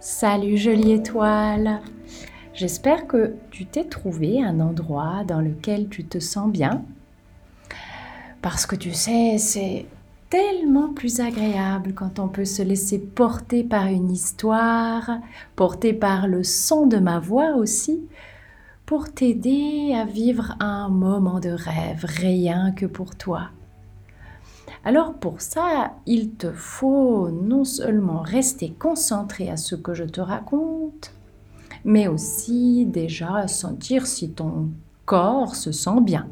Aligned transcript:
Salut 0.00 0.56
jolie 0.56 0.92
étoile 0.92 1.80
J'espère 2.54 3.08
que 3.08 3.34
tu 3.50 3.66
t'es 3.66 3.82
trouvé 3.82 4.40
un 4.40 4.60
endroit 4.60 5.24
dans 5.26 5.40
lequel 5.40 5.88
tu 5.88 6.04
te 6.04 6.20
sens 6.20 6.52
bien. 6.52 6.84
Parce 8.40 8.64
que 8.64 8.76
tu 8.76 8.92
sais, 8.92 9.38
c'est 9.38 9.86
tellement 10.30 10.92
plus 10.94 11.18
agréable 11.18 11.94
quand 11.94 12.20
on 12.20 12.28
peut 12.28 12.44
se 12.44 12.62
laisser 12.62 13.00
porter 13.00 13.64
par 13.64 13.86
une 13.86 14.12
histoire, 14.12 15.18
porter 15.56 15.92
par 15.92 16.28
le 16.28 16.44
son 16.44 16.86
de 16.86 16.98
ma 16.98 17.18
voix 17.18 17.56
aussi, 17.56 18.00
pour 18.86 19.12
t'aider 19.12 19.96
à 19.96 20.04
vivre 20.04 20.54
un 20.60 20.90
moment 20.90 21.40
de 21.40 21.50
rêve 21.50 22.04
rien 22.04 22.70
que 22.70 22.86
pour 22.86 23.16
toi. 23.16 23.50
Alors 24.84 25.14
pour 25.14 25.40
ça, 25.40 25.94
il 26.06 26.30
te 26.30 26.52
faut 26.52 27.30
non 27.30 27.64
seulement 27.64 28.20
rester 28.20 28.70
concentré 28.70 29.50
à 29.50 29.56
ce 29.56 29.74
que 29.74 29.94
je 29.94 30.04
te 30.04 30.20
raconte, 30.20 31.12
mais 31.84 32.08
aussi 32.08 32.86
déjà 32.86 33.48
sentir 33.48 34.06
si 34.06 34.30
ton 34.30 34.68
corps 35.04 35.56
se 35.56 35.72
sent 35.72 36.00
bien. 36.02 36.28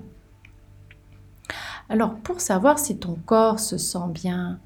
Alors 1.88 2.14
pour 2.14 2.40
savoir 2.40 2.78
si 2.78 2.98
ton 2.98 3.16
corps 3.26 3.60
se 3.60 3.78
sent 3.78 4.08
bien, 4.12 4.58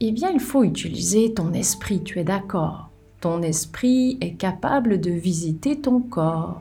eh 0.00 0.12
bien 0.12 0.30
il 0.30 0.40
faut 0.40 0.64
utiliser 0.64 1.32
ton 1.32 1.52
esprit, 1.52 2.02
tu 2.02 2.18
es 2.18 2.24
d'accord? 2.24 2.90
Ton 3.20 3.42
esprit 3.42 4.18
est 4.20 4.34
capable 4.34 5.00
de 5.00 5.10
visiter 5.10 5.80
ton 5.80 6.00
corps 6.00 6.60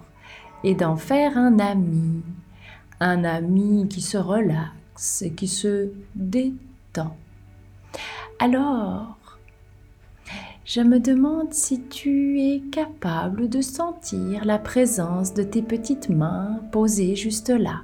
et 0.63 0.76
d'en 0.76 0.96
faire 0.96 1.38
un 1.38 1.60
ami, 1.60 2.21
un 2.99 3.24
ami 3.24 3.88
qui 3.90 4.02
se 4.02 4.18
relaxe 4.18 4.83
et 5.22 5.32
qui 5.32 5.48
se 5.48 5.90
détend. 6.16 7.16
Alors, 8.40 9.18
je 10.66 10.82
me 10.82 11.00
demande 11.00 11.54
si 11.54 11.82
tu 11.82 12.40
es 12.42 12.62
capable 12.72 13.50
de 13.50 13.62
sentir 13.62 14.46
la 14.46 14.60
présence 14.60 15.34
de 15.34 15.44
tes 15.44 15.62
petites 15.62 16.10
mains 16.10 16.62
posées 16.72 17.16
juste 17.16 17.50
là 17.50 17.82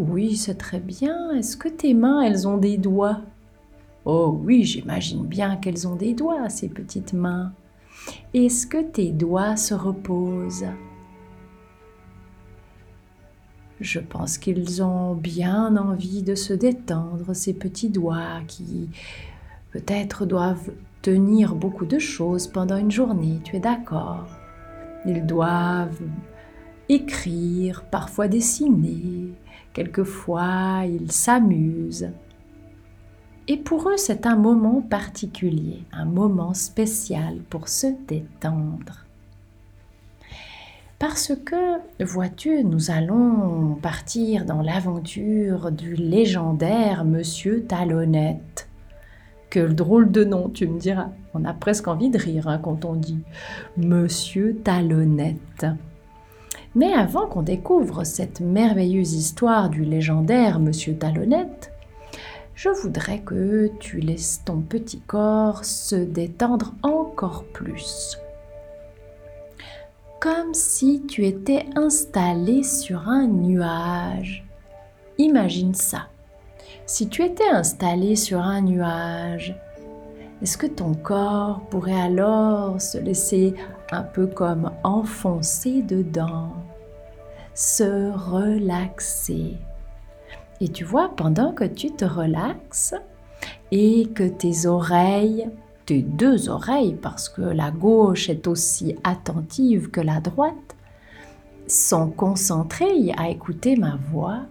oui, 0.00 0.36
c'est 0.36 0.54
très 0.54 0.80
bien. 0.80 1.30
Est-ce 1.32 1.56
que 1.56 1.68
tes 1.68 1.92
mains, 1.92 2.22
elles 2.22 2.48
ont 2.48 2.56
des 2.56 2.78
doigts? 2.78 3.20
Oh 4.06 4.40
oui, 4.44 4.64
j'imagine 4.64 5.26
bien 5.26 5.56
qu'elles 5.56 5.86
ont 5.86 5.96
des 5.96 6.14
doigts, 6.14 6.48
ces 6.48 6.68
petites 6.68 7.12
mains. 7.12 7.52
Est-ce 8.32 8.66
que 8.66 8.82
tes 8.82 9.10
doigts 9.10 9.56
se 9.56 9.74
reposent? 9.74 10.66
Je 13.80 13.98
pense 13.98 14.36
qu'ils 14.36 14.82
ont 14.82 15.14
bien 15.14 15.76
envie 15.76 16.22
de 16.22 16.34
se 16.34 16.52
détendre, 16.52 17.34
ces 17.34 17.54
petits 17.54 17.88
doigts 17.88 18.40
qui 18.46 18.90
peut-être 19.72 20.26
doivent 20.26 20.70
tenir 21.00 21.54
beaucoup 21.54 21.86
de 21.86 21.98
choses 21.98 22.46
pendant 22.46 22.76
une 22.76 22.90
journée, 22.90 23.40
tu 23.42 23.56
es 23.56 23.60
d'accord? 23.60 24.26
Ils 25.06 25.24
doivent 25.24 26.02
écrire, 26.90 27.84
parfois 27.90 28.28
dessiner, 28.28 29.32
quelquefois 29.72 30.82
ils 30.86 31.10
s'amusent. 31.10 32.10
Et 33.48 33.56
pour 33.56 33.88
eux, 33.88 33.96
c'est 33.96 34.26
un 34.26 34.36
moment 34.36 34.82
particulier, 34.82 35.84
un 35.92 36.04
moment 36.04 36.52
spécial 36.52 37.38
pour 37.48 37.68
se 37.68 37.86
détendre. 38.06 39.06
Parce 41.00 41.32
que, 41.46 41.78
vois-tu, 42.04 42.62
nous 42.62 42.90
allons 42.90 43.78
partir 43.80 44.44
dans 44.44 44.60
l'aventure 44.60 45.72
du 45.72 45.94
légendaire 45.94 47.06
Monsieur 47.06 47.64
Talonnette. 47.64 48.68
Quel 49.48 49.74
drôle 49.74 50.12
de 50.12 50.24
nom, 50.24 50.50
tu 50.50 50.68
me 50.68 50.78
diras. 50.78 51.08
On 51.32 51.46
a 51.46 51.54
presque 51.54 51.88
envie 51.88 52.10
de 52.10 52.18
rire 52.18 52.48
hein, 52.48 52.60
quand 52.62 52.84
on 52.84 52.92
dit 52.92 53.18
Monsieur 53.78 54.60
Talonnette. 54.62 55.64
Mais 56.74 56.92
avant 56.92 57.26
qu'on 57.26 57.42
découvre 57.42 58.04
cette 58.04 58.42
merveilleuse 58.42 59.14
histoire 59.14 59.70
du 59.70 59.86
légendaire 59.86 60.60
Monsieur 60.60 60.94
Talonnette, 60.96 61.72
je 62.54 62.68
voudrais 62.68 63.20
que 63.20 63.70
tu 63.80 64.00
laisses 64.00 64.42
ton 64.44 64.60
petit 64.60 65.00
corps 65.00 65.64
se 65.64 65.96
détendre 65.96 66.74
encore 66.82 67.44
plus. 67.54 68.18
Comme 70.20 70.52
si 70.52 71.06
tu 71.06 71.24
étais 71.24 71.64
installé 71.76 72.62
sur 72.62 73.08
un 73.08 73.26
nuage. 73.26 74.44
Imagine 75.16 75.72
ça. 75.72 76.08
Si 76.84 77.08
tu 77.08 77.24
étais 77.24 77.48
installé 77.48 78.16
sur 78.16 78.40
un 78.40 78.60
nuage, 78.60 79.58
est-ce 80.42 80.58
que 80.58 80.66
ton 80.66 80.92
corps 80.92 81.62
pourrait 81.70 81.98
alors 81.98 82.78
se 82.82 82.98
laisser 82.98 83.54
un 83.92 84.02
peu 84.02 84.26
comme 84.26 84.70
enfoncer 84.84 85.80
dedans, 85.80 86.52
se 87.54 88.12
relaxer? 88.12 89.56
Et 90.60 90.68
tu 90.68 90.84
vois, 90.84 91.16
pendant 91.16 91.52
que 91.52 91.64
tu 91.64 91.92
te 91.92 92.04
relaxes 92.04 92.94
et 93.70 94.06
que 94.14 94.24
tes 94.24 94.66
oreilles, 94.66 95.48
tes 95.90 96.02
deux 96.02 96.48
oreilles, 96.48 96.94
parce 96.94 97.28
que 97.28 97.42
la 97.42 97.72
gauche 97.72 98.28
est 98.30 98.46
aussi 98.46 98.94
attentive 99.02 99.90
que 99.90 100.00
la 100.00 100.20
droite, 100.20 100.76
sont 101.66 102.10
concentrées 102.10 103.12
à 103.16 103.28
écouter 103.28 103.74
ma 103.74 103.98
voix, 104.12 104.42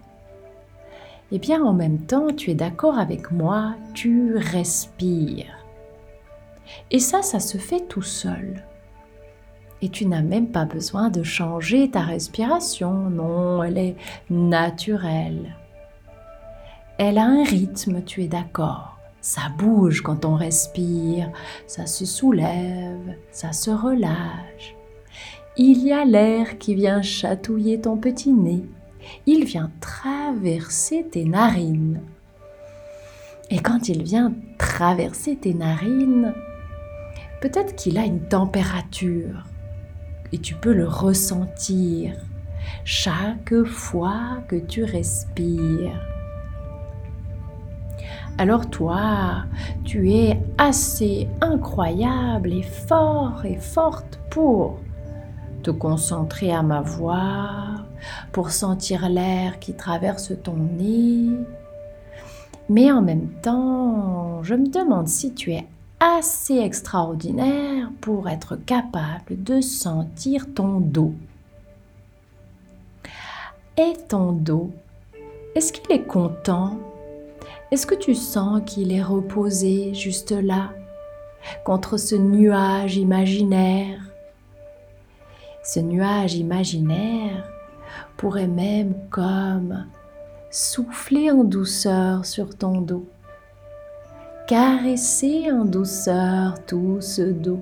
eh 1.32 1.40
bien 1.40 1.64
en 1.64 1.72
même 1.72 2.00
temps, 2.00 2.34
tu 2.36 2.52
es 2.52 2.56
d'accord 2.56 3.00
avec 3.00 3.32
moi, 3.32 3.76
tu 3.94 4.36
respires. 4.36 5.64
Et 6.92 7.00
ça, 7.00 7.22
ça 7.22 7.40
se 7.40 7.58
fait 7.58 7.88
tout 7.88 8.02
seul. 8.02 8.66
Et 9.82 9.88
tu 9.88 10.06
n'as 10.06 10.22
même 10.22 10.50
pas 10.50 10.66
besoin 10.66 11.10
de 11.10 11.24
changer 11.24 11.90
ta 11.90 12.02
respiration. 12.02 13.10
Non, 13.10 13.64
elle 13.64 13.78
est 13.78 13.96
naturelle. 14.30 15.56
Elle 16.98 17.18
a 17.18 17.24
un 17.24 17.46
rythme, 17.46 18.04
tu 18.04 18.24
es 18.24 18.28
d'accord. 18.28 18.99
Ça 19.22 19.42
bouge 19.58 20.02
quand 20.02 20.26
on 20.26 20.36
respire, 20.36 21.30
ça 21.68 21.86
se 21.86 22.06
soulève, 22.06 23.16
ça 23.32 23.52
se 23.52 23.70
relâche. 23.70 24.76
Il 25.58 25.86
y 25.86 25.92
a 25.92 26.06
l'air 26.06 26.58
qui 26.58 26.74
vient 26.74 27.02
chatouiller 27.02 27.82
ton 27.82 27.98
petit 27.98 28.32
nez. 28.32 28.64
Il 29.26 29.44
vient 29.44 29.72
traverser 29.82 31.06
tes 31.12 31.26
narines. 31.26 32.02
Et 33.50 33.60
quand 33.60 33.90
il 33.90 34.04
vient 34.04 34.34
traverser 34.58 35.36
tes 35.36 35.54
narines, 35.54 36.34
peut-être 37.42 37.76
qu'il 37.76 37.98
a 37.98 38.06
une 38.06 38.22
température 38.22 39.46
et 40.32 40.38
tu 40.38 40.56
peux 40.56 40.74
le 40.74 40.88
ressentir 40.88 42.16
chaque 42.86 43.64
fois 43.66 44.44
que 44.48 44.56
tu 44.56 44.84
respires. 44.84 46.19
Alors 48.40 48.70
toi, 48.70 49.44
tu 49.84 50.14
es 50.14 50.40
assez 50.58 51.28
incroyable 51.42 52.54
et 52.54 52.64
fort 52.64 53.44
et 53.44 53.58
forte 53.58 54.18
pour 54.30 54.80
te 55.62 55.72
concentrer 55.72 56.54
à 56.54 56.64
ma 56.64 56.80
voix, 56.80 57.50
pour 58.32 58.52
sentir 58.52 59.10
l'air 59.10 59.60
qui 59.60 59.74
traverse 59.74 60.32
ton 60.42 60.56
nez. 60.56 61.32
Mais 62.70 62.90
en 62.94 63.02
même 63.02 63.28
temps, 63.42 64.42
je 64.42 64.56
me 64.56 64.68
demande 64.68 65.10
si 65.10 65.34
tu 65.34 65.52
es 65.52 65.68
assez 66.00 66.60
extraordinaire 66.60 67.92
pour 68.00 68.30
être 68.30 68.56
capable 68.56 69.44
de 69.44 69.60
sentir 69.60 70.46
ton 70.56 70.80
dos. 70.80 71.14
Et 73.76 73.96
ton 74.08 74.32
dos, 74.32 74.72
est-ce 75.56 75.74
qu'il 75.74 75.92
est 75.92 76.08
content 76.08 76.80
Est-ce 77.72 77.86
que 77.86 77.96
tu 77.96 78.16
sens 78.16 78.62
qu'il 78.66 78.92
est 78.92 79.04
reposé 79.04 79.94
juste 79.94 80.32
là, 80.32 80.72
contre 81.64 81.98
ce 81.98 82.16
nuage 82.16 82.98
imaginaire? 82.98 84.02
Ce 85.64 85.80
nuage 85.80 86.36
imaginaire 86.36 87.48
pourrait 88.18 88.48
même 88.48 88.96
comme 89.12 89.86
souffler 90.50 91.30
en 91.32 91.44
douceur 91.44 92.26
sur 92.26 92.58
ton 92.58 92.82
dos 92.82 93.06
caresser 94.50 95.52
en 95.52 95.64
douceur 95.64 96.56
tout 96.66 97.02
ce 97.02 97.22
dos 97.22 97.60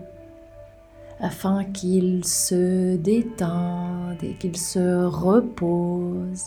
afin 1.19 1.65
qu'il 1.65 2.24
se 2.24 2.95
détende 2.95 4.24
et 4.24 4.36
qu'il 4.36 4.56
se 4.56 5.03
repose. 5.03 6.45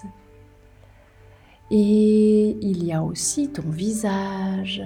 Et 1.71 2.57
il 2.61 2.85
y 2.85 2.93
a 2.93 3.03
aussi 3.03 3.49
ton 3.49 3.69
visage. 3.69 4.83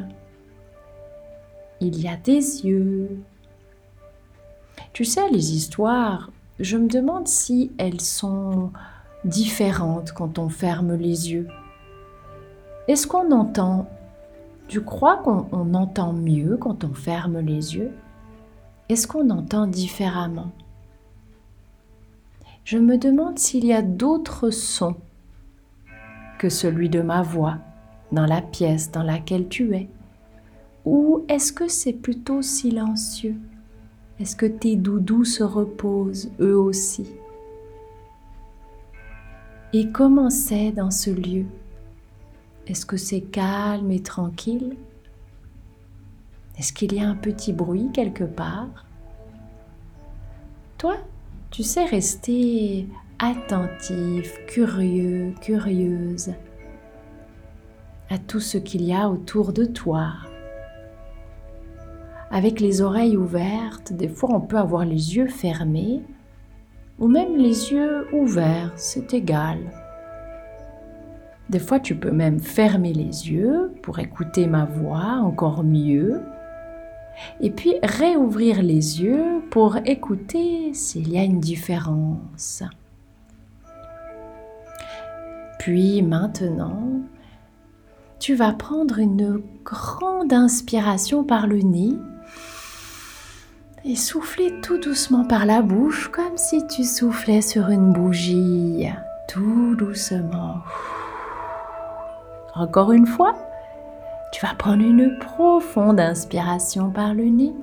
Il 1.81 2.01
y 2.01 2.09
a 2.09 2.17
tes 2.17 2.37
yeux. 2.37 3.19
Tu 4.93 5.05
sais, 5.05 5.29
les 5.31 5.55
histoires, 5.55 6.31
je 6.61 6.77
me 6.77 6.89
demande 6.89 7.27
si 7.27 7.73
elles 7.79 8.01
sont 8.01 8.71
différentes 9.25 10.13
quand 10.13 10.39
on 10.39 10.49
ferme 10.49 10.95
les 10.95 11.33
yeux. 11.33 11.49
Est-ce 12.87 13.07
qu'on 13.07 13.33
entend 13.33 13.89
Tu 14.69 14.83
crois 14.83 15.17
qu'on 15.17 15.75
entend 15.75 16.13
mieux 16.13 16.59
quand 16.59 16.85
on 16.85 16.93
ferme 16.93 17.39
les 17.39 17.77
yeux? 17.77 17.93
Est-ce 18.91 19.09
qu'on 19.09 19.31
entend 19.31 19.67
différemment? 19.67 20.53
Je 22.65 22.77
me 22.77 22.99
demande 22.99 23.39
s'il 23.39 23.65
y 23.65 23.73
a 23.73 23.83
d'autres 23.83 24.51
sons 24.51 24.97
que 26.39 26.49
celui 26.49 26.89
de 26.89 27.01
ma 27.01 27.23
voix 27.23 27.59
dans 28.13 28.27
la 28.27 28.43
pièce 28.43 28.91
dans 28.91 29.03
laquelle 29.03 29.49
tu 29.49 29.75
es. 29.75 29.89
Ou 30.85 31.25
est-ce 31.29 31.53
que 31.53 31.69
c'est 31.69 31.93
plutôt 31.93 32.43
silencieux? 32.43 33.37
Est-ce 34.21 34.37
que 34.37 34.47
tes 34.47 34.77
doudous 34.77 35.25
se 35.25 35.43
reposent 35.43 36.31
eux 36.41 36.57
aussi? 36.57 37.11
Et 39.73 39.91
comment 39.91 40.31
c'est 40.31 40.71
dans 40.71 40.91
ce 40.91 41.11
lieu? 41.11 41.47
Est-ce 42.67 42.87
que 42.87 42.97
c'est 42.97 43.23
calme 43.23 43.91
et 43.91 44.01
tranquille? 44.01 44.77
Est-ce 46.57 46.73
qu'il 46.73 46.95
y 46.95 47.01
a 47.01 47.09
un 47.09 47.17
petit 47.17 47.53
bruit 47.53 47.91
quelque 47.93 48.25
part? 48.25 48.87
Toi, 50.79 50.97
tu 51.51 51.63
sais 51.63 51.85
rester 51.85 52.87
attentif, 53.25 54.38
curieux, 54.47 55.32
curieuse 55.41 56.32
à 58.11 58.19
tout 58.19 58.41
ce 58.41 58.59
qu'il 58.59 58.82
y 58.82 58.93
a 58.93 59.09
autour 59.09 59.53
de 59.53 59.65
toi. 59.65 60.12
Avec 62.31 62.61
les 62.61 62.82
oreilles 62.82 63.17
ouvertes, 63.17 63.93
des 63.93 64.09
fois 64.09 64.31
on 64.32 64.41
peut 64.41 64.59
avoir 64.59 64.85
les 64.85 65.17
yeux 65.17 65.29
fermés 65.29 66.03
ou 66.99 67.09
même 67.09 67.37
les 67.37 67.73
yeux 67.73 68.06
ouverts, 68.12 68.73
c'est 68.76 69.15
égal. 69.15 69.59
Des 71.50 71.59
fois, 71.59 71.79
tu 71.79 71.94
peux 71.94 72.11
même 72.11 72.41
fermer 72.41 72.94
les 72.94 73.31
yeux 73.31 73.75
pour 73.82 73.99
écouter 73.99 74.47
ma 74.47 74.65
voix 74.65 75.20
encore 75.23 75.62
mieux. 75.62 76.23
Et 77.41 77.50
puis 77.50 77.75
réouvrir 77.82 78.62
les 78.62 79.03
yeux 79.03 79.43
pour 79.50 79.77
écouter 79.85 80.73
s'il 80.73 81.11
y 81.11 81.19
a 81.19 81.23
une 81.23 81.41
différence. 81.41 82.62
Puis 85.65 86.03
maintenant, 86.03 87.01
tu 88.21 88.35
vas 88.35 88.53
prendre 88.53 88.99
une 88.99 89.41
grande 89.65 90.31
inspiration 90.31 91.25
par 91.25 91.47
le 91.47 91.61
nez 91.61 91.95
et 93.87 93.97
souffler 93.97 94.61
tout 94.61 94.77
doucement 94.77 95.25
par 95.25 95.47
la 95.47 95.63
bouche 95.63 96.09
comme 96.09 96.37
si 96.37 96.67
tu 96.67 96.85
soufflais 96.85 97.41
sur 97.41 97.71
une 97.71 97.95
bougie, 97.95 98.91
tout 99.27 99.75
doucement. 99.75 100.57
Encore 102.55 102.93
une 102.93 103.07
fois, 103.07 103.35
tu 104.35 104.45
vas 104.45 104.53
prendre 104.53 104.83
une 104.83 105.17
profonde 105.19 105.99
inspiration 105.99 106.91
par 106.91 107.15
le 107.15 107.25
nez 107.25 107.55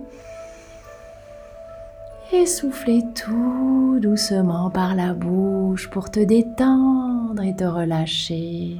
et 2.33 2.45
souffler 2.45 3.03
tout 3.13 3.99
doucement 4.01 4.69
par 4.69 4.95
la 4.95 5.13
bouche 5.13 5.89
pour 5.89 6.09
te 6.09 6.19
détendre 6.19 7.41
et 7.43 7.55
te 7.55 7.63
relâcher. 7.63 8.77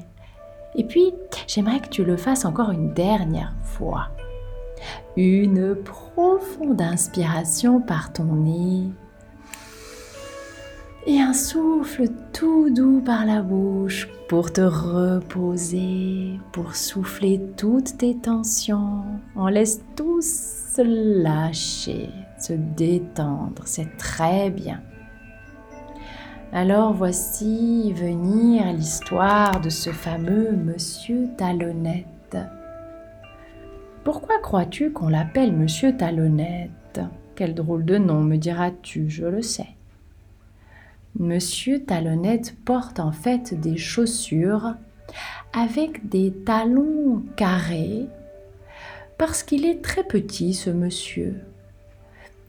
Et 0.76 0.84
puis, 0.86 1.14
j'aimerais 1.48 1.82
que 1.82 1.90
tu 1.90 2.04
le 2.04 2.16
fasses 2.16 2.46
encore 2.46 2.72
une 2.72 2.94
dernière 2.94 3.54
fois. 3.64 4.08
Une 5.18 5.76
profonde 5.76 6.82
inspiration 6.82 7.82
par 7.82 8.14
ton 8.14 8.36
nez 8.36 8.90
et 11.08 11.20
un 11.20 11.34
souffle 11.34 12.08
tout 12.32 12.70
doux 12.70 13.02
par 13.02 13.26
la 13.26 13.42
bouche 13.42 14.08
pour 14.30 14.54
te 14.54 14.62
reposer, 14.62 16.40
pour 16.52 16.76
souffler 16.76 17.42
toutes 17.58 17.98
tes 17.98 18.16
tensions. 18.16 19.04
On 19.36 19.48
laisse 19.48 19.82
tout 19.96 20.22
se 20.22 20.82
lâcher, 21.24 22.10
se 22.42 22.54
détendre, 22.54 23.64
c'est 23.66 23.98
très 23.98 24.50
bien. 24.50 24.82
Alors 26.54 26.94
voici 26.94 27.94
venir 27.94 28.74
l'histoire 28.74 29.62
de 29.62 29.70
ce 29.70 29.90
fameux 29.90 30.52
Monsieur 30.52 31.30
Talonnette. 31.38 32.38
Pourquoi 34.04 34.40
crois-tu 34.42 34.92
qu'on 34.92 35.08
l'appelle 35.08 35.54
Monsieur 35.54 35.96
Talonnette? 35.96 37.00
Quel 37.36 37.56
drôle 37.56 37.86
de 37.86 37.98
nom, 37.98 38.22
me 38.22 38.36
diras-tu, 38.36 39.10
je 39.10 39.26
le 39.26 39.42
sais. 39.42 39.70
Monsieur 41.18 41.84
Talonnette 41.84 42.56
porte 42.66 43.00
en 43.00 43.12
fait 43.12 43.54
des 43.60 43.78
chaussures 43.78 44.74
avec 45.54 46.10
des 46.10 46.32
talons 46.32 47.24
carrés 47.36 48.08
parce 49.18 49.44
qu'il 49.44 49.66
est 49.66 49.82
très 49.82 50.04
petit 50.04 50.54
ce 50.54 50.70
monsieur. 50.70 51.42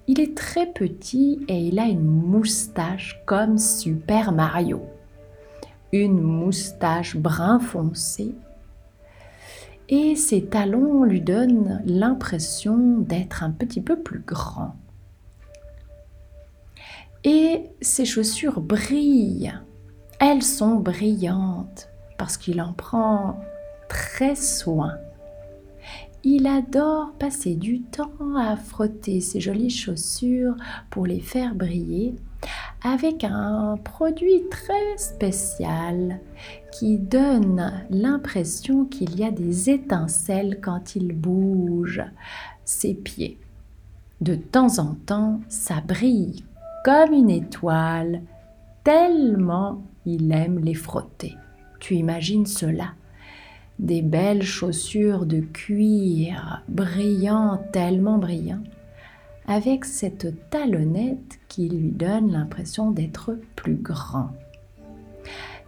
Il 0.08 0.20
est 0.20 0.36
très 0.36 0.66
petit 0.66 1.44
et 1.48 1.58
il 1.58 1.78
a 1.78 1.86
une 1.86 2.04
moustache 2.04 3.22
comme 3.26 3.58
Super 3.58 4.32
Mario. 4.32 4.82
Une 5.92 6.20
moustache 6.20 7.16
brun 7.16 7.58
foncé. 7.58 8.34
Et 9.88 10.16
ses 10.16 10.46
talons 10.46 11.04
lui 11.04 11.20
donnent 11.20 11.82
l'impression 11.84 12.98
d'être 12.98 13.42
un 13.42 13.50
petit 13.50 13.80
peu 13.80 14.00
plus 14.00 14.20
grand 14.20 14.74
et 17.24 17.70
ses 17.80 18.04
chaussures 18.04 18.60
brillent. 18.60 19.52
Elles 20.18 20.42
sont 20.42 20.76
brillantes 20.76 21.88
parce 22.18 22.36
qu'il 22.36 22.60
en 22.60 22.72
prend 22.72 23.40
très 23.88 24.34
soin. 24.34 24.94
Il 26.24 26.46
adore 26.46 27.12
passer 27.18 27.56
du 27.56 27.80
temps 27.82 28.36
à 28.36 28.56
frotter 28.56 29.20
ses 29.20 29.40
jolies 29.40 29.70
chaussures 29.70 30.54
pour 30.88 31.04
les 31.04 31.18
faire 31.18 31.56
briller 31.56 32.14
avec 32.84 33.24
un 33.24 33.76
produit 33.82 34.44
très 34.48 34.96
spécial 34.98 36.20
qui 36.72 36.98
donne 36.98 37.72
l'impression 37.90 38.84
qu'il 38.84 39.18
y 39.18 39.24
a 39.24 39.32
des 39.32 39.68
étincelles 39.70 40.60
quand 40.60 40.94
il 40.94 41.12
bouge 41.12 42.02
ses 42.64 42.94
pieds. 42.94 43.38
De 44.20 44.36
temps 44.36 44.78
en 44.78 44.94
temps, 44.94 45.40
ça 45.48 45.80
brille 45.80 46.44
comme 46.84 47.12
une 47.12 47.30
étoile, 47.30 48.22
tellement 48.84 49.82
il 50.06 50.30
aime 50.30 50.60
les 50.60 50.74
frotter. 50.74 51.36
Tu 51.80 51.94
imagines 51.94 52.46
cela 52.46 52.94
Des 53.82 54.00
belles 54.00 54.42
chaussures 54.42 55.26
de 55.26 55.40
cuir 55.40 56.62
brillant, 56.68 57.62
tellement 57.72 58.16
brillant, 58.16 58.62
avec 59.46 59.84
cette 59.84 60.48
talonnette 60.48 61.40
qui 61.48 61.68
lui 61.68 61.90
donne 61.90 62.32
l'impression 62.32 62.90
d'être 62.90 63.36
plus 63.56 63.74
grand. 63.74 64.30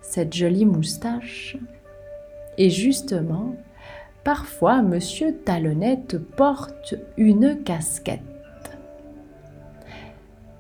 Cette 0.01 0.33
jolie 0.33 0.65
moustache. 0.65 1.59
Et 2.57 2.71
justement, 2.71 3.57
parfois, 4.23 4.81
Monsieur 4.81 5.37
Talonnette 5.45 6.19
porte 6.19 6.95
une 7.19 7.63
casquette 7.63 8.23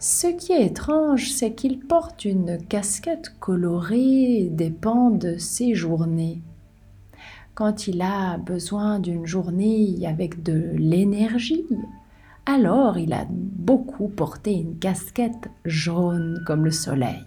ce 0.06 0.26
qui 0.26 0.52
est 0.52 0.66
étrange, 0.66 1.30
c'est 1.30 1.54
qu'il 1.54 1.78
porte 1.80 2.26
une 2.26 2.58
casquette 2.58 3.34
colorée 3.40 4.50
dépend 4.50 5.08
de 5.08 5.38
ses 5.38 5.74
journées. 5.74 6.42
Quand 7.54 7.86
il 7.86 8.02
a 8.02 8.36
besoin 8.38 8.98
d'une 8.98 9.26
journée 9.26 10.04
avec 10.06 10.42
de 10.42 10.72
l'énergie, 10.76 11.64
alors 12.46 12.98
il 12.98 13.12
a 13.12 13.26
beaucoup 13.30 14.08
porté 14.08 14.54
une 14.54 14.76
casquette 14.78 15.48
jaune 15.64 16.42
comme 16.46 16.64
le 16.64 16.72
soleil. 16.72 17.24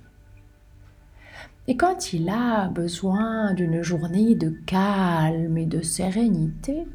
Et 1.70 1.78
quand 1.78 2.12
il 2.12 2.28
a 2.28 2.68
besoin 2.68 3.54
d'une 3.54 3.82
journée 3.82 4.36
de 4.36 4.50
calme 4.66 5.58
et 5.58 5.66
de 5.66 5.82
sérénité, 5.82 6.86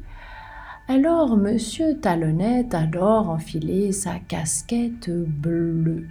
alors 0.87 1.35
Monsieur 1.35 1.99
Talonnette 1.99 2.75
adore 2.75 3.31
enfiler 3.31 3.93
sa 3.93 4.19
casquette 4.19 5.09
bleue. 5.09 6.07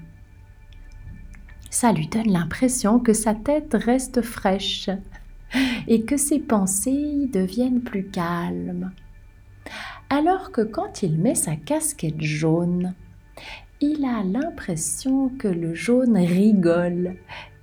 Ça 1.71 1.93
lui 1.93 2.09
donne 2.09 2.33
l'impression 2.33 2.99
que 2.99 3.13
sa 3.13 3.35
tête 3.35 3.77
reste 3.79 4.23
fraîche 4.23 4.91
et 5.89 6.03
que 6.03 6.17
ses 6.17 6.39
pensées 6.39 7.29
deviennent 7.33 7.83
plus 7.83 8.07
calmes. 8.07 8.93
Alors 10.11 10.53
que 10.53 10.61
quand 10.61 11.03
il 11.03 11.19
met 11.19 11.35
sa 11.35 11.57
casquette 11.57 12.21
jaune, 12.21 12.95
il 13.81 14.05
a 14.05 14.23
l'impression 14.23 15.29
que 15.31 15.49
le 15.49 15.75
jaune 15.75 16.17
rigole 16.17 17.17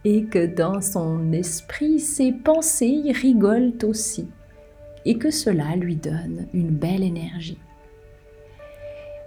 et 0.04 0.26
que 0.26 0.46
dans 0.46 0.82
son 0.82 1.32
esprit 1.32 2.00
ses 2.00 2.32
pensées 2.32 3.04
rigolent 3.14 3.84
aussi 3.84 4.28
et 5.06 5.18
que 5.18 5.32
cela 5.32 5.76
lui 5.76 5.96
donne 5.96 6.48
une 6.54 6.72
belle 6.72 7.04
énergie. 7.04 7.60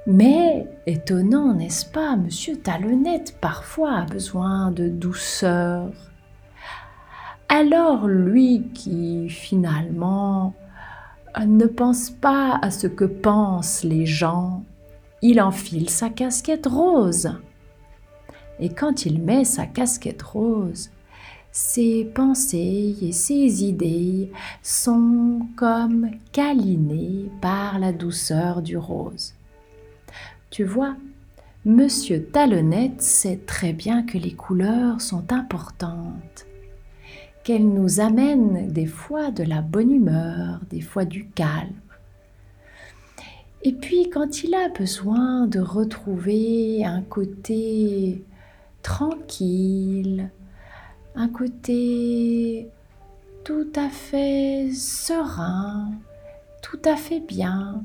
Mais, 0.07 0.67
étonnant, 0.87 1.55
n'est-ce 1.55 1.87
pas, 1.87 2.17
Monsieur 2.17 2.57
Talonnette 2.57 3.37
parfois 3.41 3.99
a 3.99 4.05
besoin 4.05 4.73
de 4.73 4.89
douceur. 4.89 6.12
Alors 7.55 8.09
lui 8.09 8.63
qui 8.73 9.29
finalement 9.29 10.55
ne 11.47 11.67
pense 11.67 12.09
pas 12.09 12.59
à 12.63 12.71
ce 12.71 12.87
que 12.87 13.05
pensent 13.05 13.85
les 13.85 14.07
gens. 14.07 14.65
Il 15.21 15.39
enfile 15.39 15.91
sa 15.91 16.09
casquette 16.09 16.67
rose. 16.67 17.31
Et 18.59 18.71
quand 18.71 19.05
il 19.05 19.21
met 19.21 19.45
sa 19.45 19.67
casquette 19.67 20.23
rose, 20.23 20.89
ses 21.51 22.07
pensées 22.07 22.97
et 23.03 23.13
ses 23.13 23.65
idées 23.65 24.33
sont 24.63 25.47
comme 25.55 26.11
câlinées 26.33 27.29
par 27.43 27.79
la 27.79 27.93
douceur 27.93 28.63
du 28.63 28.79
rose. 28.79 29.35
Tu 30.49 30.65
vois, 30.65 30.97
Monsieur 31.67 32.25
Talonnette 32.25 33.03
sait 33.03 33.41
très 33.47 33.75
bien 33.75 34.05
que 34.05 34.17
les 34.17 34.33
couleurs 34.33 35.03
sont 35.03 35.31
importantes, 35.35 36.47
qu'elles 37.45 37.69
nous 37.69 38.01
amènent 38.01 38.71
des 38.73 38.87
fois 38.87 39.31
de 39.31 39.43
la 39.43 39.61
bonne 39.61 39.91
humeur, 39.91 40.61
des 40.71 40.81
fois 40.81 41.05
du 41.05 41.27
calme. 41.29 41.75
Et 43.65 43.73
puis 43.73 44.11
quand 44.11 44.43
il 44.43 44.55
a 44.55 44.69
besoin 44.69 45.47
de 45.47 45.61
retrouver 45.61 46.85
un 46.85 47.03
côté 47.03 48.25
tranquille, 48.83 50.31
un 51.15 51.29
côté 51.29 52.69
tout 53.45 53.69
à 53.77 53.89
fait 53.89 54.71
serein, 54.73 55.93
tout 56.61 56.81
à 56.85 56.97
fait 56.97 57.21
bien, 57.21 57.85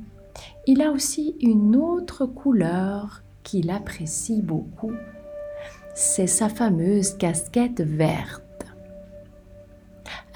il 0.65 0.81
a 0.81 0.91
aussi 0.91 1.35
une 1.41 1.75
autre 1.75 2.25
couleur 2.25 3.21
qu'il 3.43 3.69
apprécie 3.69 4.41
beaucoup, 4.41 4.93
c'est 5.93 6.27
sa 6.27 6.49
fameuse 6.49 7.15
casquette 7.17 7.81
verte. 7.81 8.46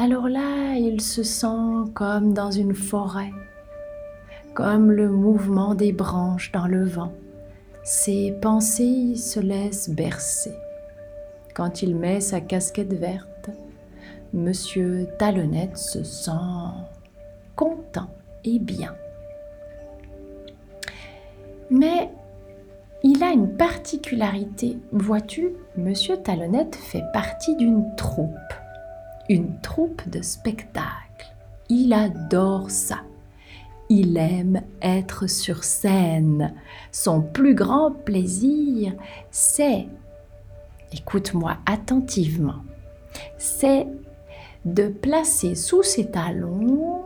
Alors 0.03 0.29
là, 0.29 0.73
il 0.77 0.99
se 0.99 1.21
sent 1.21 1.91
comme 1.93 2.33
dans 2.33 2.49
une 2.49 2.73
forêt, 2.73 3.29
comme 4.55 4.91
le 4.91 5.11
mouvement 5.11 5.75
des 5.75 5.91
branches 5.91 6.51
dans 6.51 6.65
le 6.65 6.85
vent. 6.85 7.13
Ses 7.83 8.31
pensées 8.41 9.15
se 9.15 9.39
laissent 9.39 9.91
bercer. 9.91 10.55
Quand 11.53 11.83
il 11.83 11.95
met 11.95 12.19
sa 12.19 12.41
casquette 12.41 12.95
verte, 12.95 13.51
Monsieur 14.33 15.05
Talonnette 15.19 15.77
se 15.77 16.03
sent 16.03 16.31
content 17.55 18.09
et 18.43 18.57
bien. 18.57 18.95
Mais 21.69 22.09
il 23.03 23.21
a 23.21 23.31
une 23.31 23.55
particularité. 23.55 24.79
Vois-tu, 24.91 25.51
Monsieur 25.77 26.17
Talonnette 26.17 26.75
fait 26.75 27.03
partie 27.13 27.55
d'une 27.55 27.85
troupe, 27.97 28.31
une 29.31 29.61
troupe 29.61 30.07
de 30.09 30.21
spectacle. 30.21 31.33
Il 31.69 31.93
adore 31.93 32.69
ça. 32.69 32.99
Il 33.89 34.17
aime 34.17 34.61
être 34.81 35.27
sur 35.27 35.63
scène. 35.63 36.53
Son 36.91 37.21
plus 37.21 37.55
grand 37.55 37.91
plaisir, 37.91 38.93
c'est, 39.31 39.87
écoute-moi 40.93 41.57
attentivement, 41.65 42.63
c'est 43.37 43.87
de 44.65 44.87
placer 44.87 45.55
sous 45.55 45.81
ses 45.81 46.11
talons 46.11 47.03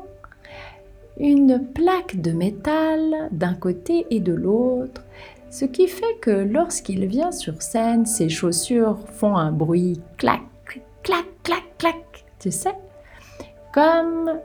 une 1.18 1.64
plaque 1.74 2.20
de 2.20 2.32
métal 2.32 3.30
d'un 3.32 3.54
côté 3.54 4.06
et 4.10 4.20
de 4.20 4.34
l'autre 4.34 5.04
ce 5.52 5.64
qui 5.64 5.88
fait 5.88 6.20
que 6.20 6.32
lorsqu'il 6.32 7.06
vient 7.06 7.32
sur 7.32 7.62
scène, 7.62 8.06
ses 8.06 8.28
chaussures 8.28 9.00
font 9.08 9.38
un 9.38 9.54
bruit 9.54 10.02
clac, 10.18 10.42
clac, 11.02 11.24
clac, 11.44 11.64
clac, 11.78 12.05
tu 12.46 12.52
sais, 12.52 12.76
comme 13.74 14.40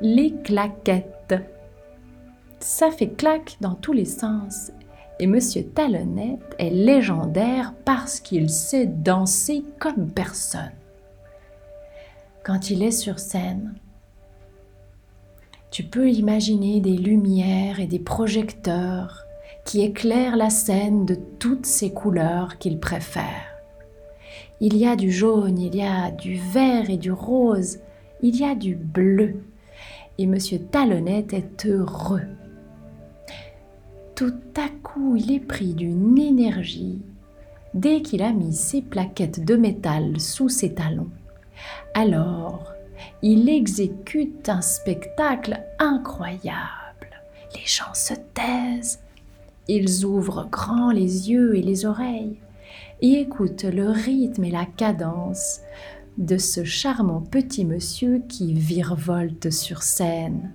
les 0.00 0.32
claquettes. 0.42 1.36
Ça 2.58 2.90
fait 2.90 3.10
clac 3.10 3.58
dans 3.60 3.76
tous 3.76 3.92
les 3.92 4.06
sens. 4.06 4.72
Et 5.20 5.28
Monsieur 5.28 5.64
Talonnette 5.64 6.56
est 6.58 6.70
légendaire 6.70 7.74
parce 7.84 8.18
qu'il 8.18 8.50
sait 8.50 8.86
danser 8.86 9.64
comme 9.78 10.10
personne. 10.10 10.72
Quand 12.42 12.70
il 12.70 12.82
est 12.82 12.90
sur 12.90 13.20
scène, 13.20 13.76
tu 15.70 15.84
peux 15.84 16.10
imaginer 16.10 16.80
des 16.80 16.96
lumières 16.96 17.78
et 17.78 17.86
des 17.86 18.00
projecteurs 18.00 19.26
qui 19.64 19.82
éclaire 19.82 20.34
la 20.34 20.50
scène 20.50 21.06
de 21.06 21.14
toutes 21.38 21.66
ces 21.66 21.92
couleurs 21.92 22.58
qu'il 22.58 22.80
préfère. 22.80 23.51
Il 24.64 24.76
y 24.76 24.86
a 24.86 24.94
du 24.94 25.10
jaune, 25.10 25.58
il 25.58 25.74
y 25.74 25.82
a 25.82 26.12
du 26.12 26.36
vert 26.36 26.88
et 26.88 26.96
du 26.96 27.10
rose, 27.10 27.80
il 28.22 28.36
y 28.36 28.44
a 28.44 28.54
du 28.54 28.76
bleu. 28.76 29.42
Et 30.18 30.26
Monsieur 30.28 30.60
Talonnette 30.60 31.32
est 31.32 31.66
heureux. 31.66 32.22
Tout 34.14 34.38
à 34.56 34.68
coup, 34.84 35.16
il 35.16 35.32
est 35.32 35.40
pris 35.40 35.74
d'une 35.74 36.16
énergie 36.16 37.00
dès 37.74 38.02
qu'il 38.02 38.22
a 38.22 38.32
mis 38.32 38.54
ses 38.54 38.82
plaquettes 38.82 39.44
de 39.44 39.56
métal 39.56 40.20
sous 40.20 40.48
ses 40.48 40.74
talons. 40.74 41.10
Alors, 41.94 42.72
il 43.20 43.48
exécute 43.48 44.48
un 44.48 44.62
spectacle 44.62 45.60
incroyable. 45.80 47.10
Les 47.56 47.66
gens 47.66 47.94
se 47.94 48.14
taisent, 48.32 49.00
ils 49.66 50.04
ouvrent 50.04 50.46
grand 50.48 50.92
les 50.92 51.32
yeux 51.32 51.56
et 51.56 51.62
les 51.62 51.84
oreilles 51.84 52.36
et 53.02 53.20
écoutent 53.20 53.64
le 53.64 53.90
rythme 53.90 54.44
et 54.44 54.50
la 54.50 54.64
cadence 54.64 55.60
de 56.18 56.38
ce 56.38 56.64
charmant 56.64 57.20
petit 57.20 57.64
monsieur 57.64 58.22
qui 58.28 58.54
virevolte 58.54 59.50
sur 59.50 59.82
scène. 59.82 60.52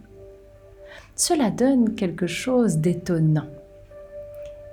Cela 1.16 1.52
donne 1.52 1.96
quelque 1.96 2.28
chose 2.28 2.78
d'étonnant. 2.78 3.48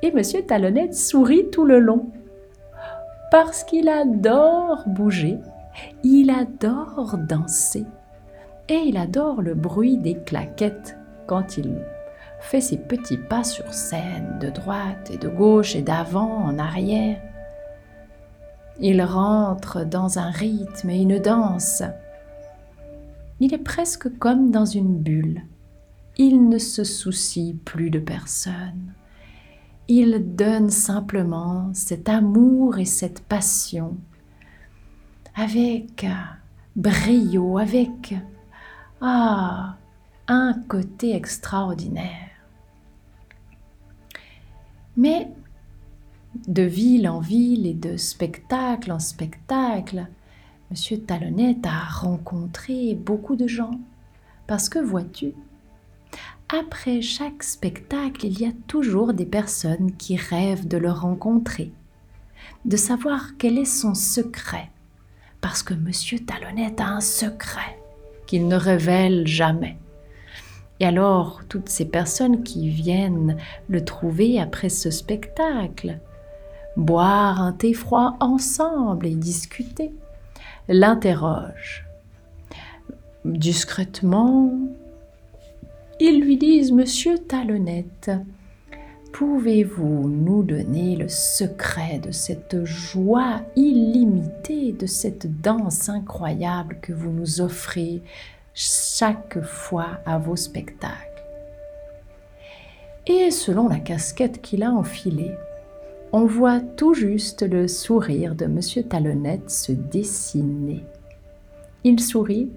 Et 0.02 0.12
monsieur 0.12 0.42
Talonnette 0.42 0.94
sourit 0.94 1.50
tout 1.50 1.64
le 1.64 1.80
long 1.80 2.10
parce 3.30 3.64
qu'il 3.64 3.88
adore 3.88 4.84
bouger, 4.86 5.38
il 6.04 6.30
adore 6.30 7.18
danser 7.18 7.84
et 8.68 8.82
il 8.86 8.96
adore 8.96 9.42
le 9.42 9.54
bruit 9.54 9.96
des 9.96 10.14
claquettes 10.14 10.96
quand 11.26 11.56
il 11.56 11.74
fait 12.40 12.60
ses 12.60 12.76
petits 12.76 13.16
pas 13.16 13.42
sur 13.42 13.72
scène, 13.72 14.38
de 14.40 14.50
droite 14.50 15.10
et 15.12 15.16
de 15.16 15.28
gauche 15.28 15.74
et 15.74 15.82
d'avant 15.82 16.44
en 16.44 16.58
arrière. 16.58 17.20
Il 18.80 19.02
rentre 19.02 19.84
dans 19.84 20.18
un 20.18 20.30
rythme 20.30 20.90
et 20.90 21.00
une 21.00 21.18
danse. 21.18 21.82
Il 23.40 23.54
est 23.54 23.58
presque 23.58 24.18
comme 24.18 24.50
dans 24.50 24.64
une 24.64 24.98
bulle. 24.98 25.42
Il 26.16 26.48
ne 26.48 26.58
se 26.58 26.84
soucie 26.84 27.56
plus 27.64 27.90
de 27.90 27.98
personne. 27.98 28.92
Il 29.88 30.34
donne 30.34 30.70
simplement 30.70 31.70
cet 31.74 32.08
amour 32.08 32.78
et 32.78 32.84
cette 32.84 33.20
passion 33.20 33.96
avec 35.34 36.06
brio, 36.76 37.58
avec 37.58 38.14
ah, 39.00 39.76
un 40.28 40.54
côté 40.68 41.14
extraordinaire. 41.14 42.30
Mais 44.96 45.28
de 46.46 46.62
ville 46.62 47.08
en 47.08 47.20
ville 47.20 47.66
et 47.66 47.74
de 47.74 47.96
spectacle 47.96 48.92
en 48.92 48.98
spectacle, 48.98 50.06
Monsieur 50.70 50.98
Talonnette 50.98 51.66
a 51.66 51.84
rencontré 52.00 52.94
beaucoup 52.94 53.36
de 53.36 53.46
gens. 53.46 53.78
Parce 54.46 54.68
que 54.68 54.78
vois-tu, 54.78 55.32
après 56.48 57.00
chaque 57.00 57.42
spectacle, 57.42 58.26
il 58.26 58.40
y 58.40 58.46
a 58.46 58.52
toujours 58.66 59.14
des 59.14 59.26
personnes 59.26 59.92
qui 59.96 60.16
rêvent 60.16 60.68
de 60.68 60.76
le 60.76 60.90
rencontrer, 60.90 61.72
de 62.64 62.76
savoir 62.76 63.36
quel 63.38 63.58
est 63.58 63.64
son 63.64 63.94
secret. 63.94 64.70
Parce 65.40 65.62
que 65.62 65.74
Monsieur 65.74 66.18
Talonnette 66.18 66.80
a 66.80 66.88
un 66.88 67.00
secret 67.00 67.78
qu'il 68.26 68.48
ne 68.48 68.56
révèle 68.56 69.26
jamais. 69.26 69.76
Et 70.80 70.86
alors, 70.86 71.42
toutes 71.48 71.68
ces 71.68 71.84
personnes 71.84 72.42
qui 72.42 72.68
viennent 72.68 73.36
le 73.68 73.84
trouver 73.84 74.40
après 74.40 74.68
ce 74.68 74.90
spectacle, 74.90 75.98
boire 76.76 77.40
un 77.40 77.52
thé 77.52 77.72
froid 77.72 78.16
ensemble 78.20 79.06
et 79.06 79.14
discuter, 79.14 79.92
l'interrogent. 80.68 81.84
Discrètement, 83.24 84.52
ils 86.00 86.20
lui 86.20 86.36
disent, 86.36 86.72
Monsieur 86.72 87.18
Talonnette, 87.18 88.10
pouvez-vous 89.12 90.08
nous 90.08 90.42
donner 90.42 90.96
le 90.96 91.08
secret 91.08 92.00
de 92.00 92.10
cette 92.10 92.64
joie 92.64 93.42
illimitée, 93.56 94.72
de 94.72 94.86
cette 94.86 95.40
danse 95.40 95.88
incroyable 95.88 96.78
que 96.82 96.92
vous 96.92 97.10
nous 97.10 97.40
offrez 97.40 98.02
chaque 98.52 99.40
fois 99.42 100.00
à 100.04 100.18
vos 100.18 100.36
spectacles? 100.36 100.98
Et 103.06 103.30
selon 103.30 103.68
la 103.68 103.78
casquette 103.78 104.42
qu'il 104.42 104.62
a 104.62 104.70
enfilée, 104.70 105.34
on 106.16 106.26
voit 106.26 106.60
tout 106.60 106.94
juste 106.94 107.42
le 107.42 107.66
sourire 107.66 108.36
de 108.36 108.44
M. 108.44 108.60
Talonnette 108.88 109.50
se 109.50 109.72
dessiner. 109.72 110.84
Il 111.82 111.98
sourit 111.98 112.52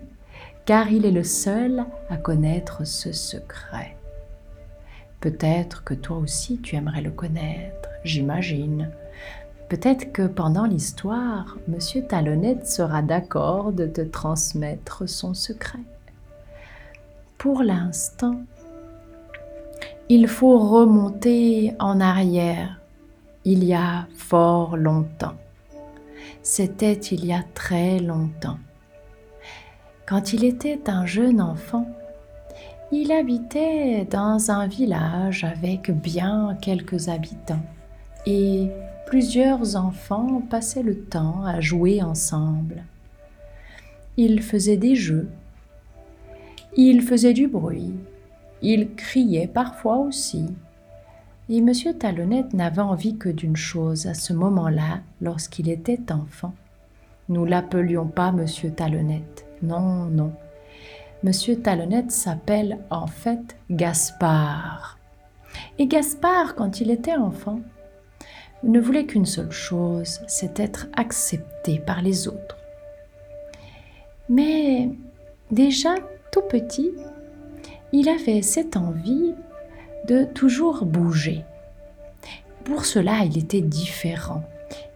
car 0.68 0.92
il 0.92 1.08
est 1.08 1.12
le 1.12 1.24
seul 1.24 1.84
à 2.12 2.18
connaître 2.18 2.86
ce 2.86 3.12
secret. 3.12 3.98
Peut-être 5.22 5.84
que 5.84 5.96
toi 5.96 6.18
aussi 6.18 6.60
tu 6.60 6.76
aimerais 6.76 7.02
le 7.02 7.10
connaître, 7.10 7.90
j'imagine. 8.04 8.92
Peut-être 9.70 10.12
que 10.12 10.28
pendant 10.28 10.66
l'histoire, 10.66 11.58
Monsieur 11.68 12.04
Talonnette 12.04 12.68
sera 12.68 13.02
d'accord 13.02 13.72
de 13.72 13.88
te 13.88 14.02
transmettre 14.02 15.10
son 15.10 15.34
secret. 15.34 15.80
Pour 17.40 17.64
l'instant, 17.64 18.40
il 20.10 20.28
faut 20.28 20.60
remonter 20.60 21.74
en 21.80 22.00
arrière, 22.00 22.80
il 23.50 23.64
y 23.64 23.74
a 23.74 24.08
fort 24.14 24.76
longtemps. 24.76 25.38
C'était 26.44 27.00
il 27.12 27.26
y 27.26 27.32
a 27.32 27.46
très 27.54 27.98
longtemps. 27.98 28.58
Quand 30.06 30.34
il 30.34 30.44
était 30.44 30.90
un 30.90 31.06
jeune 31.06 31.40
enfant, 31.40 31.88
il 32.92 33.10
habitait 33.14 34.04
dans 34.04 34.52
un 34.52 34.68
village 34.68 35.46
avec 35.46 35.92
bien 35.92 36.58
quelques 36.62 37.08
habitants 37.08 37.64
et 38.26 38.68
plusieurs 39.06 39.78
enfants 39.78 40.42
passaient 40.50 40.84
le 40.84 41.00
temps 41.00 41.46
à 41.46 41.62
jouer 41.62 42.04
ensemble. 42.04 42.84
Ils 44.18 44.42
faisaient 44.42 44.76
des 44.76 44.96
jeux, 44.96 45.30
ils 46.76 47.02
faisaient 47.02 47.34
du 47.34 47.48
bruit, 47.48 47.94
ils 48.62 48.94
criaient 48.96 49.48
parfois 49.48 50.00
aussi. 50.00 50.50
Et 51.50 51.60
M. 51.60 51.72
Talonnette 51.98 52.54
n'avait 52.54 52.82
envie 52.82 53.18
que 53.18 53.30
d'une 53.30 53.56
chose 53.56 54.06
à 54.06 54.14
ce 54.14 54.34
moment-là, 54.34 55.00
lorsqu'il 55.22 55.70
était 55.70 56.12
enfant. 56.12 56.54
Nous 57.30 57.46
l'appelions 57.46 58.08
pas 58.08 58.30
M. 58.30 58.46
Talonnette. 58.76 59.46
Non, 59.62 60.06
non. 60.06 60.34
Monsieur 61.24 61.56
Talonnette 61.56 62.12
s'appelle 62.12 62.80
en 62.90 63.08
fait 63.08 63.56
Gaspard. 63.72 64.98
Et 65.80 65.88
Gaspard, 65.88 66.56
quand 66.56 66.82
il 66.82 66.92
était 66.92 67.16
enfant, 67.16 67.62
ne 68.64 68.80
voulait 68.80 69.06
qu'une 69.06 69.26
seule 69.26 69.52
chose, 69.52 70.22
c'est 70.28 70.60
être 70.60 70.88
accepté 70.96 71.80
par 71.80 72.02
les 72.02 72.28
autres. 72.28 72.58
Mais 74.30 74.90
déjà 75.52 75.96
tout 76.32 76.42
petit, 76.42 76.92
il 77.94 78.10
avait 78.10 78.42
cette 78.42 78.76
envie 78.76 79.34
de 80.08 80.24
toujours 80.24 80.86
bouger. 80.86 81.44
Pour 82.64 82.86
cela, 82.86 83.24
il 83.26 83.38
était 83.38 83.62
différent. 83.62 84.44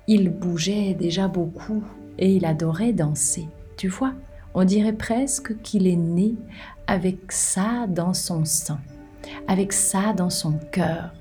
Il 0.08 0.30
bougeait 0.30 0.94
déjà 0.94 1.28
beaucoup 1.28 1.84
et 2.18 2.34
il 2.34 2.46
adorait 2.46 2.94
danser. 2.94 3.48
Tu 3.78 3.88
vois, 3.88 4.14
on 4.54 4.64
dirait 4.64 4.94
presque 4.94 5.62
qu'il 5.62 5.88
est 5.88 5.96
né 5.96 6.36
avec 6.88 7.32
ça 7.32 7.86
dans 7.88 8.14
son 8.14 8.46
sang, 8.46 8.80
avec 9.48 9.74
ça 9.74 10.14
dans 10.14 10.30
son 10.30 10.54
cœur, 10.72 11.14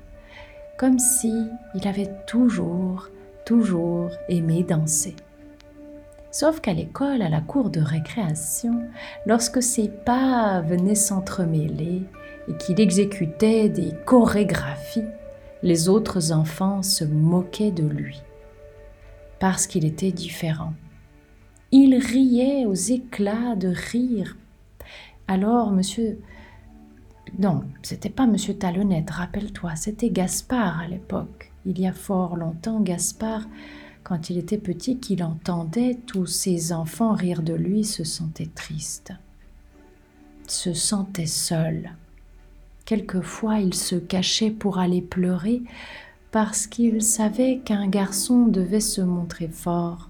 comme 0.77 0.99
si 0.99 1.33
il 1.75 1.87
avait 1.87 2.11
toujours, 2.27 3.09
toujours 3.45 4.09
aimé 4.27 4.63
danser. 4.67 5.15
Sauf 6.31 6.61
qu'à 6.61 6.73
l'école, 6.73 7.21
à 7.21 7.29
la 7.29 7.41
cour 7.41 7.69
de 7.69 7.81
récréation, 7.81 8.83
lorsque 9.25 9.61
ses 9.61 9.89
pas 9.89 10.61
venaient 10.61 10.95
s'entremêler 10.95 12.03
et 12.47 12.53
qu'il 12.57 12.79
exécutait 12.79 13.69
des 13.69 13.93
chorégraphies, 14.05 15.05
les 15.63 15.89
autres 15.89 16.31
enfants 16.31 16.81
se 16.81 17.03
moquaient 17.03 17.71
de 17.71 17.83
lui, 17.83 18.21
parce 19.39 19.67
qu'il 19.67 19.85
était 19.85 20.11
différent. 20.11 20.73
Il 21.71 21.95
riait 21.95 22.65
aux 22.65 22.73
éclats 22.73 23.55
de 23.55 23.69
rire. 23.69 24.37
Alors, 25.27 25.71
monsieur. 25.71 26.19
Non, 27.39 27.63
c'était 27.81 28.09
pas 28.09 28.27
monsieur 28.27 28.55
Talonnette, 28.55 29.09
rappelle-toi, 29.09 29.75
c'était 29.77 30.09
Gaspard 30.09 30.81
à 30.81 30.87
l'époque. 30.87 31.51
Il 31.65 31.79
y 31.79 31.87
a 31.87 31.93
fort 31.93 32.35
longtemps, 32.35 32.81
Gaspard, 32.81 33.47
quand 34.03 34.29
il 34.29 34.37
était 34.37 34.57
petit, 34.57 34.97
qu'il 34.99 35.23
entendait 35.23 35.97
tous 36.07 36.25
ses 36.25 36.73
enfants 36.73 37.13
rire 37.13 37.41
de 37.41 37.53
lui, 37.53 37.85
se 37.85 38.03
sentait 38.03 38.49
triste, 38.53 39.13
se 40.47 40.73
sentait 40.73 41.27
seul. 41.27 41.91
Quelquefois, 42.91 43.59
il 43.59 43.73
se 43.73 43.95
cachait 43.95 44.51
pour 44.51 44.77
aller 44.77 45.01
pleurer 45.01 45.61
parce 46.31 46.67
qu'il 46.67 47.01
savait 47.01 47.61
qu'un 47.63 47.87
garçon 47.87 48.47
devait 48.47 48.81
se 48.81 48.99
montrer 48.99 49.47
fort 49.47 50.09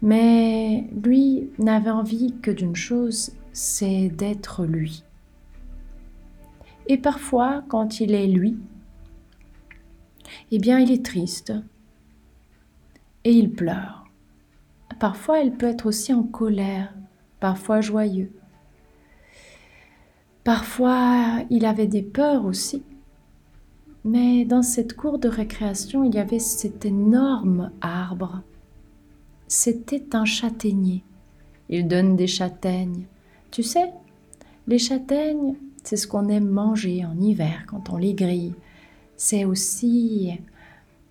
mais 0.00 0.86
lui 1.02 1.50
n'avait 1.58 1.90
envie 1.90 2.34
que 2.40 2.50
d'une 2.50 2.74
chose, 2.74 3.32
c'est 3.52 4.08
d'être 4.08 4.64
lui. 4.64 5.04
Et 6.86 6.96
parfois, 6.96 7.64
quand 7.68 8.00
il 8.00 8.14
est 8.14 8.26
lui, 8.26 8.56
eh 10.50 10.58
bien, 10.58 10.78
il 10.78 10.90
est 10.90 11.04
triste 11.04 11.52
et 13.24 13.32
il 13.32 13.50
pleure. 13.50 14.06
Parfois, 14.98 15.40
il 15.40 15.52
peut 15.52 15.66
être 15.68 15.84
aussi 15.84 16.14
en 16.14 16.22
colère, 16.22 16.94
parfois 17.40 17.82
joyeux. 17.82 18.32
Parfois, 20.44 21.42
il 21.50 21.64
avait 21.64 21.86
des 21.86 22.02
peurs 22.02 22.44
aussi. 22.44 22.82
Mais 24.04 24.44
dans 24.44 24.62
cette 24.62 24.94
cour 24.94 25.18
de 25.18 25.28
récréation, 25.28 26.04
il 26.04 26.14
y 26.14 26.18
avait 26.18 26.38
cet 26.38 26.84
énorme 26.84 27.70
arbre 27.80 28.42
c'était 29.54 30.16
un 30.16 30.24
châtaignier. 30.24 31.04
Il 31.68 31.86
donne 31.86 32.16
des 32.16 32.26
châtaignes. 32.26 33.06
Tu 33.50 33.62
sais, 33.62 33.92
les 34.66 34.78
châtaignes, 34.78 35.54
c'est 35.84 35.96
ce 35.96 36.08
qu'on 36.08 36.28
aime 36.28 36.48
manger 36.48 37.04
en 37.04 37.18
hiver 37.20 37.64
quand 37.68 37.90
on 37.90 37.96
les 37.96 38.14
grille. 38.14 38.54
C'est 39.16 39.44
aussi 39.44 40.32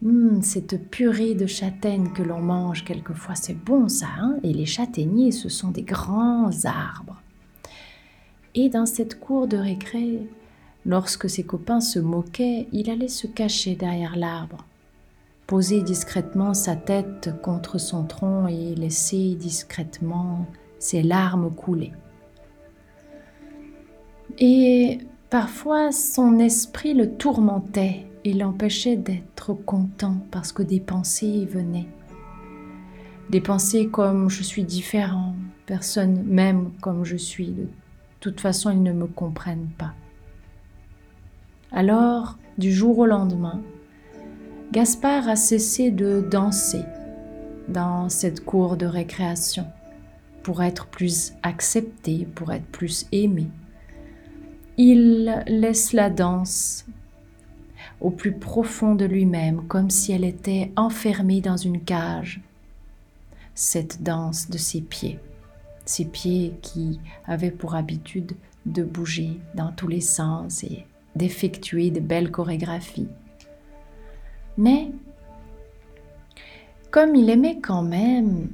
hmm, 0.01 0.41
cette 0.41 0.89
purée 0.89 1.35
de 1.35 1.45
châtaignes 1.45 2.11
que 2.11 2.21
l'on 2.21 2.41
mange 2.41 2.83
quelquefois. 2.83 3.35
C'est 3.35 3.57
bon 3.57 3.87
ça, 3.87 4.07
hein? 4.19 4.35
Et 4.43 4.51
les 4.51 4.65
châtaigniers, 4.65 5.31
ce 5.31 5.47
sont 5.47 5.71
des 5.71 5.83
grands 5.83 6.51
arbres. 6.65 7.22
Et 8.55 8.69
dans 8.69 8.85
cette 8.85 9.19
cour 9.19 9.47
de 9.47 9.57
récré, 9.57 10.27
lorsque 10.85 11.29
ses 11.29 11.43
copains 11.43 11.81
se 11.81 11.99
moquaient, 11.99 12.67
il 12.71 12.89
allait 12.89 13.07
se 13.07 13.27
cacher 13.27 13.75
derrière 13.75 14.15
l'arbre 14.15 14.65
poser 15.47 15.81
discrètement 15.81 16.53
sa 16.53 16.75
tête 16.75 17.29
contre 17.41 17.77
son 17.77 18.05
tronc 18.05 18.47
et 18.47 18.75
laisser 18.75 19.35
discrètement 19.35 20.47
ses 20.79 21.03
larmes 21.03 21.53
couler. 21.53 21.91
Et 24.39 24.99
parfois 25.29 25.91
son 25.91 26.39
esprit 26.39 26.93
le 26.93 27.11
tourmentait 27.11 28.07
et 28.23 28.33
l'empêchait 28.33 28.95
d'être 28.95 29.53
content 29.53 30.17
parce 30.31 30.51
que 30.51 30.63
des 30.63 30.79
pensées 30.79 31.45
venaient. 31.45 31.87
Des 33.29 33.41
pensées 33.41 33.87
comme 33.87 34.29
je 34.29 34.43
suis 34.43 34.63
différent, 34.63 35.35
personne 35.65 36.23
m'aime 36.23 36.71
comme 36.81 37.03
je 37.03 37.17
suis, 37.17 37.53
toute 38.23 38.39
façon 38.39 38.71
ils 38.71 38.81
ne 38.81 38.93
me 38.93 39.05
comprennent 39.05 39.71
pas. 39.77 39.93
Alors, 41.73 42.37
du 42.57 42.71
jour 42.71 42.99
au 42.99 43.05
lendemain, 43.05 43.61
Gaspard 44.71 45.27
a 45.27 45.35
cessé 45.35 45.91
de 45.91 46.25
danser 46.31 46.83
dans 47.67 48.07
cette 48.07 48.45
cour 48.45 48.77
de 48.77 48.85
récréation 48.85 49.67
pour 50.41 50.63
être 50.63 50.87
plus 50.87 51.33
accepté, 51.43 52.25
pour 52.33 52.53
être 52.53 52.65
plus 52.67 53.07
aimé. 53.11 53.47
Il 54.77 55.43
laisse 55.47 55.91
la 55.91 56.09
danse 56.09 56.85
au 57.99 58.09
plus 58.09 58.31
profond 58.31 58.95
de 58.95 59.05
lui-même, 59.05 59.67
comme 59.67 59.89
si 59.89 60.13
elle 60.13 60.23
était 60.23 60.71
enfermée 60.77 61.41
dans 61.41 61.57
une 61.57 61.81
cage. 61.81 62.39
Cette 63.53 64.01
danse 64.01 64.49
de 64.49 64.57
ses 64.57 64.81
pieds, 64.81 65.19
ses 65.85 66.05
pieds 66.05 66.53
qui 66.61 66.99
avaient 67.25 67.51
pour 67.51 67.75
habitude 67.75 68.33
de 68.65 68.83
bouger 68.83 69.39
dans 69.55 69.71
tous 69.71 69.87
les 69.87 70.01
sens 70.01 70.63
et 70.63 70.85
d'effectuer 71.15 71.91
de 71.91 71.99
belles 71.99 72.31
chorégraphies. 72.31 73.09
Mais 74.57 74.91
comme 76.91 77.15
il 77.15 77.29
aimait 77.29 77.59
quand 77.59 77.83
même 77.83 78.49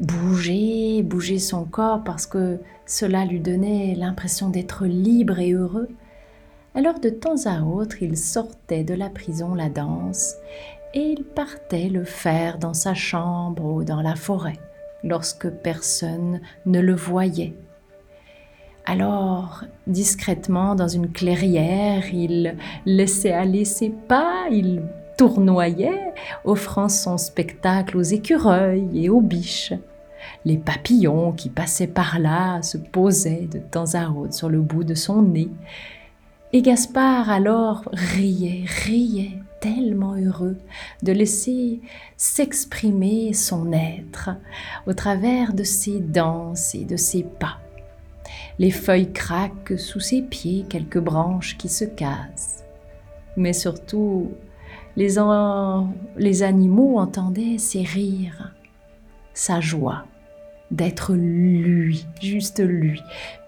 bouger, 0.00 1.02
bouger 1.02 1.38
son 1.38 1.64
corps 1.64 2.02
parce 2.04 2.26
que 2.26 2.58
cela 2.86 3.24
lui 3.24 3.40
donnait 3.40 3.94
l'impression 3.94 4.48
d'être 4.48 4.86
libre 4.86 5.38
et 5.38 5.52
heureux, 5.52 5.88
alors 6.74 7.00
de 7.00 7.10
temps 7.10 7.46
à 7.46 7.62
autre 7.62 8.02
il 8.02 8.16
sortait 8.16 8.84
de 8.84 8.94
la 8.94 9.10
prison 9.10 9.54
la 9.54 9.68
danse 9.68 10.34
et 10.94 11.00
il 11.00 11.24
partait 11.24 11.88
le 11.88 12.04
faire 12.04 12.58
dans 12.58 12.74
sa 12.74 12.94
chambre 12.94 13.64
ou 13.64 13.84
dans 13.84 14.02
la 14.02 14.16
forêt 14.16 14.58
lorsque 15.02 15.48
personne 15.48 16.40
ne 16.66 16.80
le 16.80 16.94
voyait. 16.94 17.54
Alors, 18.86 19.64
discrètement, 19.86 20.74
dans 20.74 20.88
une 20.88 21.12
clairière, 21.12 22.12
il 22.12 22.56
laissait 22.86 23.32
aller 23.32 23.64
ses 23.64 23.90
pas, 23.90 24.46
il 24.50 24.82
tournoyait, 25.16 26.14
offrant 26.44 26.88
son 26.88 27.18
spectacle 27.18 27.96
aux 27.96 28.02
écureuils 28.02 28.88
et 28.94 29.10
aux 29.10 29.20
biches. 29.20 29.74
Les 30.44 30.56
papillons 30.56 31.32
qui 31.32 31.50
passaient 31.50 31.86
par 31.86 32.18
là 32.18 32.62
se 32.62 32.78
posaient 32.78 33.48
de 33.50 33.58
temps 33.58 33.94
à 33.94 34.08
autre 34.08 34.34
sur 34.34 34.48
le 34.48 34.60
bout 34.60 34.84
de 34.84 34.94
son 34.94 35.22
nez. 35.22 35.50
Et 36.52 36.62
Gaspard 36.62 37.30
alors 37.30 37.82
riait, 37.92 38.64
riait, 38.66 39.38
tellement 39.60 40.14
heureux 40.16 40.56
de 41.02 41.12
laisser 41.12 41.80
s'exprimer 42.16 43.32
son 43.32 43.72
être 43.72 44.30
au 44.86 44.94
travers 44.94 45.52
de 45.52 45.62
ses 45.62 46.00
danses 46.00 46.74
et 46.74 46.84
de 46.84 46.96
ses 46.96 47.22
pas. 47.22 47.58
Les 48.58 48.70
feuilles 48.70 49.12
craquent 49.12 49.78
sous 49.78 50.00
ses 50.00 50.22
pieds, 50.22 50.64
quelques 50.68 50.98
branches 50.98 51.56
qui 51.56 51.68
se 51.68 51.84
cassent. 51.84 52.64
Mais 53.36 53.52
surtout, 53.52 54.30
les, 54.96 55.16
les 56.16 56.42
animaux 56.42 56.98
entendaient 56.98 57.58
ses 57.58 57.82
rires, 57.82 58.54
sa 59.34 59.60
joie 59.60 60.04
d'être 60.70 61.14
lui, 61.14 62.06
juste 62.20 62.60
lui. 62.60 63.00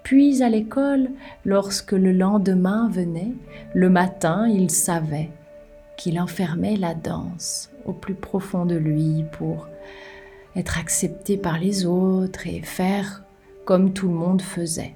Puis 0.03 0.43
à 0.43 0.49
l'école, 0.49 1.09
lorsque 1.45 1.93
le 1.93 2.11
lendemain 2.11 2.89
venait, 2.89 3.33
le 3.73 3.89
matin, 3.89 4.47
il 4.47 4.69
savait 4.69 5.29
qu'il 5.97 6.19
enfermait 6.19 6.77
la 6.77 6.93
danse 6.93 7.69
au 7.85 7.93
plus 7.93 8.15
profond 8.15 8.65
de 8.65 8.75
lui 8.75 9.25
pour 9.33 9.67
être 10.55 10.77
accepté 10.77 11.37
par 11.37 11.57
les 11.59 11.85
autres 11.85 12.47
et 12.47 12.61
faire 12.61 13.23
comme 13.65 13.93
tout 13.93 14.07
le 14.07 14.13
monde 14.13 14.41
faisait. 14.41 14.93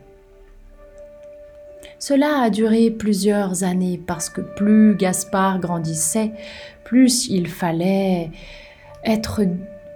Cela 1.99 2.41
a 2.41 2.49
duré 2.49 2.91
plusieurs 2.91 3.63
années 3.63 3.99
parce 4.05 4.29
que 4.29 4.41
plus 4.41 4.95
Gaspard 4.95 5.59
grandissait, 5.59 6.31
plus 6.83 7.27
il 7.27 7.47
fallait 7.47 8.29
être 9.03 9.41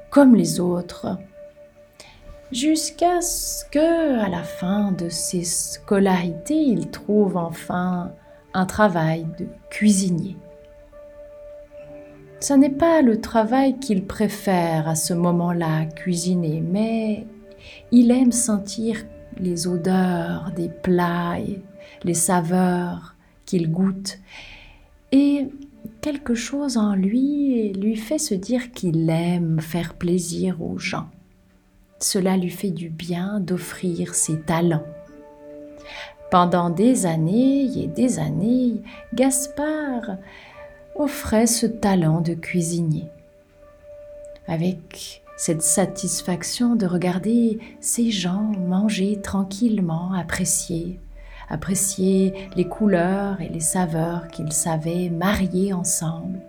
comme 0.10 0.36
les 0.36 0.60
autres, 0.60 1.18
jusqu'à 2.52 3.22
ce 3.22 3.66
que, 3.66 4.20
à 4.20 4.30
la 4.30 4.44
fin 4.44 4.92
de 4.92 5.10
ses 5.10 5.44
scolarités, 5.44 6.62
il 6.62 6.90
trouve 6.90 7.38
enfin 7.38 8.12
un 8.54 8.66
travail 8.66 9.26
de 9.40 9.48
cuisinier. 9.70 10.38
Ce 12.42 12.54
n'est 12.54 12.72
pas 12.72 13.04
le 13.04 13.22
travail 13.22 13.78
qu'il 13.78 14.04
préfère 14.04 14.90
à 14.90 14.96
ce 14.96 15.14
moment-là, 15.14 15.86
cuisiner, 15.86 16.60
mais 16.60 17.28
il 17.92 18.10
aime 18.10 18.32
sentir 18.32 18.98
les 19.38 19.68
odeurs 19.68 20.52
des 20.56 20.68
plats 20.68 21.38
les 22.04 22.16
saveurs 22.16 23.16
qu'il 23.46 23.72
goûte. 23.72 24.18
Et 25.12 25.50
quelque 26.02 26.34
chose 26.34 26.78
en 26.78 26.96
lui 26.96 27.74
lui 27.74 27.96
fait 27.96 28.18
se 28.18 28.34
dire 28.34 28.72
qu'il 28.72 29.08
aime 29.12 29.60
faire 29.60 29.94
plaisir 29.94 30.64
aux 30.64 30.80
gens. 30.80 31.10
Cela 32.00 32.38
lui 32.38 32.50
fait 32.50 32.72
du 32.72 32.90
bien 32.90 33.40
d'offrir 33.40 34.16
ses 34.16 34.42
talents. 34.42 34.86
Pendant 36.32 36.72
des 36.72 37.06
années 37.06 37.66
et 37.78 37.86
des 37.86 38.18
années, 38.18 38.82
Gaspard 39.14 40.18
offrait 40.96 41.48
ce 41.48 41.66
talent 41.66 42.22
de 42.22 42.34
cuisinier. 42.34 43.06
Avec 44.48 45.22
cette 45.38 45.64
satisfaction 45.64 46.76
de 46.76 46.86
regarder 46.86 47.60
ces 47.80 48.12
gens 48.12 48.52
manger 48.68 49.20
tranquillement, 49.22 50.14
apprécier, 50.14 51.00
apprécier 51.50 52.34
les 52.56 52.68
couleurs 52.68 53.42
et 53.42 53.50
les 53.50 53.60
saveurs 53.60 54.28
qu'ils 54.28 54.54
savaient 54.54 55.10
marier 55.10 55.74
ensemble. 55.74 56.40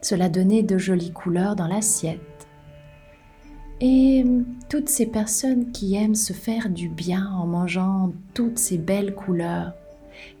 Cela 0.00 0.28
donnait 0.28 0.64
de 0.64 0.78
jolies 0.78 1.12
couleurs 1.12 1.54
dans 1.54 1.68
l'assiette. 1.68 2.20
Et 3.80 4.24
toutes 4.68 4.88
ces 4.88 5.06
personnes 5.06 5.70
qui 5.70 5.94
aiment 5.94 6.14
se 6.14 6.32
faire 6.32 6.68
du 6.68 6.88
bien 6.88 7.30
en 7.34 7.46
mangeant 7.46 8.12
toutes 8.34 8.58
ces 8.58 8.78
belles 8.78 9.14
couleurs, 9.14 9.74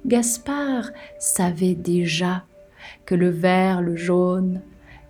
Gaspard 0.04 0.90
savait 1.18 1.74
déjà 1.74 2.44
que 3.06 3.14
le 3.14 3.28
vert, 3.28 3.80
le 3.82 3.96
jaune, 3.96 4.60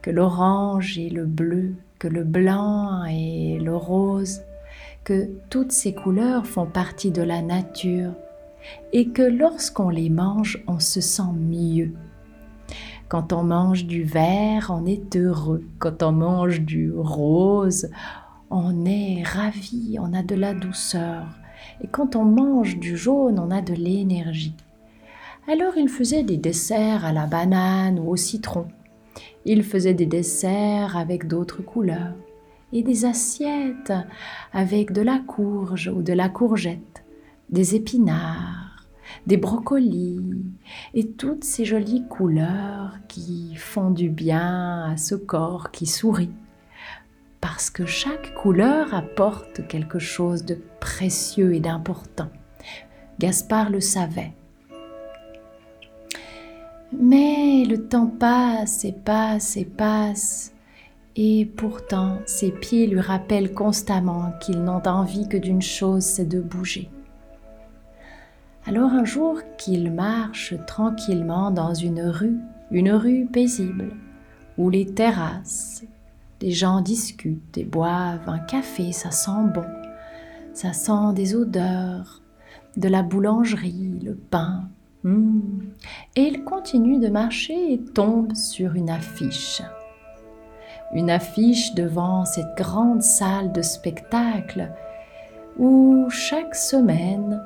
que 0.00 0.10
l'orange 0.10 0.98
et 0.98 1.10
le 1.10 1.26
bleu 1.26 1.74
que 2.02 2.08
le 2.08 2.24
blanc 2.24 3.04
et 3.04 3.60
le 3.60 3.76
rose, 3.76 4.40
que 5.04 5.30
toutes 5.50 5.70
ces 5.70 5.94
couleurs 5.94 6.48
font 6.48 6.66
partie 6.66 7.12
de 7.12 7.22
la 7.22 7.42
nature 7.42 8.14
et 8.92 9.10
que 9.10 9.22
lorsqu'on 9.22 9.88
les 9.88 10.10
mange, 10.10 10.64
on 10.66 10.80
se 10.80 11.00
sent 11.00 11.32
mieux. 11.32 11.92
Quand 13.06 13.32
on 13.32 13.44
mange 13.44 13.86
du 13.86 14.02
vert, 14.02 14.72
on 14.74 14.84
est 14.84 15.14
heureux. 15.14 15.62
Quand 15.78 16.02
on 16.02 16.10
mange 16.10 16.62
du 16.62 16.92
rose, 16.92 17.88
on 18.50 18.84
est 18.84 19.22
ravi, 19.22 19.96
on 20.00 20.12
a 20.12 20.24
de 20.24 20.34
la 20.34 20.54
douceur. 20.54 21.28
Et 21.82 21.86
quand 21.86 22.16
on 22.16 22.24
mange 22.24 22.80
du 22.80 22.96
jaune, 22.96 23.38
on 23.38 23.52
a 23.52 23.62
de 23.62 23.74
l'énergie. 23.74 24.56
Alors 25.48 25.76
il 25.76 25.88
faisait 25.88 26.22
des 26.22 26.36
desserts 26.36 27.04
à 27.04 27.12
la 27.12 27.26
banane 27.26 27.98
ou 27.98 28.10
au 28.10 28.16
citron. 28.16 28.68
Il 29.44 29.64
faisait 29.64 29.94
des 29.94 30.06
desserts 30.06 30.96
avec 30.96 31.26
d'autres 31.26 31.62
couleurs 31.62 32.14
et 32.72 32.82
des 32.82 33.04
assiettes 33.04 33.92
avec 34.52 34.92
de 34.92 35.02
la 35.02 35.18
courge 35.18 35.90
ou 35.92 36.02
de 36.02 36.12
la 36.12 36.28
courgette, 36.28 37.04
des 37.50 37.74
épinards, 37.74 38.86
des 39.26 39.36
brocolis 39.36 40.44
et 40.94 41.08
toutes 41.08 41.44
ces 41.44 41.64
jolies 41.64 42.06
couleurs 42.08 42.98
qui 43.08 43.56
font 43.56 43.90
du 43.90 44.08
bien 44.08 44.84
à 44.84 44.96
ce 44.96 45.16
corps 45.16 45.72
qui 45.72 45.86
sourit. 45.86 46.30
Parce 47.40 47.68
que 47.68 47.84
chaque 47.84 48.32
couleur 48.34 48.94
apporte 48.94 49.66
quelque 49.66 49.98
chose 49.98 50.44
de 50.44 50.56
précieux 50.78 51.52
et 51.52 51.60
d'important. 51.60 52.30
Gaspard 53.18 53.70
le 53.70 53.80
savait. 53.80 54.34
Mais 56.98 57.64
le 57.64 57.88
temps 57.88 58.06
passe 58.06 58.84
et 58.84 58.92
passe 58.92 59.56
et 59.56 59.64
passe, 59.64 60.52
et 61.16 61.46
pourtant 61.56 62.18
ses 62.26 62.50
pieds 62.50 62.86
lui 62.86 63.00
rappellent 63.00 63.54
constamment 63.54 64.32
qu'ils 64.40 64.62
n'ont 64.62 64.86
envie 64.86 65.28
que 65.28 65.36
d'une 65.36 65.62
chose, 65.62 66.04
c'est 66.04 66.28
de 66.28 66.40
bouger. 66.40 66.90
Alors 68.66 68.92
un 68.92 69.04
jour 69.04 69.40
qu'il 69.58 69.90
marche 69.90 70.54
tranquillement 70.66 71.50
dans 71.50 71.74
une 71.74 72.02
rue, 72.02 72.38
une 72.70 72.92
rue 72.92 73.26
paisible, 73.26 73.96
où 74.58 74.70
les 74.70 74.86
terrasses, 74.86 75.82
les 76.40 76.52
gens 76.52 76.80
discutent 76.80 77.58
et 77.58 77.64
boivent 77.64 78.28
un 78.28 78.38
café, 78.38 78.92
ça 78.92 79.10
sent 79.10 79.48
bon, 79.54 79.64
ça 80.52 80.72
sent 80.72 81.14
des 81.14 81.34
odeurs, 81.34 82.20
de 82.76 82.88
la 82.88 83.02
boulangerie, 83.02 83.98
le 84.04 84.14
pain. 84.14 84.68
Et 85.04 86.22
il 86.22 86.44
continue 86.44 86.98
de 86.98 87.08
marcher 87.08 87.72
et 87.72 87.78
tombe 87.78 88.34
sur 88.34 88.74
une 88.74 88.90
affiche. 88.90 89.62
Une 90.94 91.10
affiche 91.10 91.74
devant 91.74 92.24
cette 92.24 92.56
grande 92.56 93.02
salle 93.02 93.52
de 93.52 93.62
spectacle 93.62 94.70
où 95.58 96.06
chaque 96.10 96.54
semaine, 96.54 97.42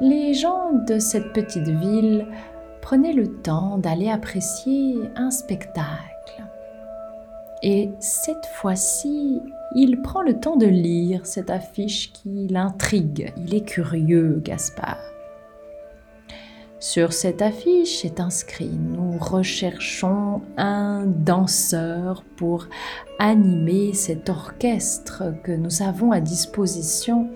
les 0.00 0.34
gens 0.34 0.72
de 0.86 0.98
cette 0.98 1.32
petite 1.32 1.68
ville 1.68 2.26
prenaient 2.80 3.12
le 3.12 3.28
temps 3.28 3.78
d'aller 3.78 4.08
apprécier 4.08 4.96
un 5.16 5.30
spectacle. 5.30 6.44
Et 7.62 7.90
cette 7.98 8.46
fois-ci, 8.46 9.40
il 9.74 10.02
prend 10.02 10.20
le 10.20 10.38
temps 10.38 10.56
de 10.56 10.66
lire 10.66 11.24
cette 11.24 11.50
affiche 11.50 12.12
qui 12.12 12.46
l'intrigue. 12.48 13.32
Il 13.38 13.54
est 13.54 13.64
curieux, 13.64 14.40
Gaspard. 14.44 15.13
Sur 16.86 17.14
cette 17.14 17.40
affiche 17.40 18.04
est 18.04 18.20
inscrit 18.20 18.68
Nous 18.68 19.16
recherchons 19.16 20.42
un 20.58 21.06
danseur 21.06 22.22
pour 22.36 22.66
animer 23.18 23.94
cet 23.94 24.28
orchestre 24.28 25.32
que 25.44 25.52
nous 25.52 25.80
avons 25.80 26.12
à 26.12 26.20
disposition 26.20 27.30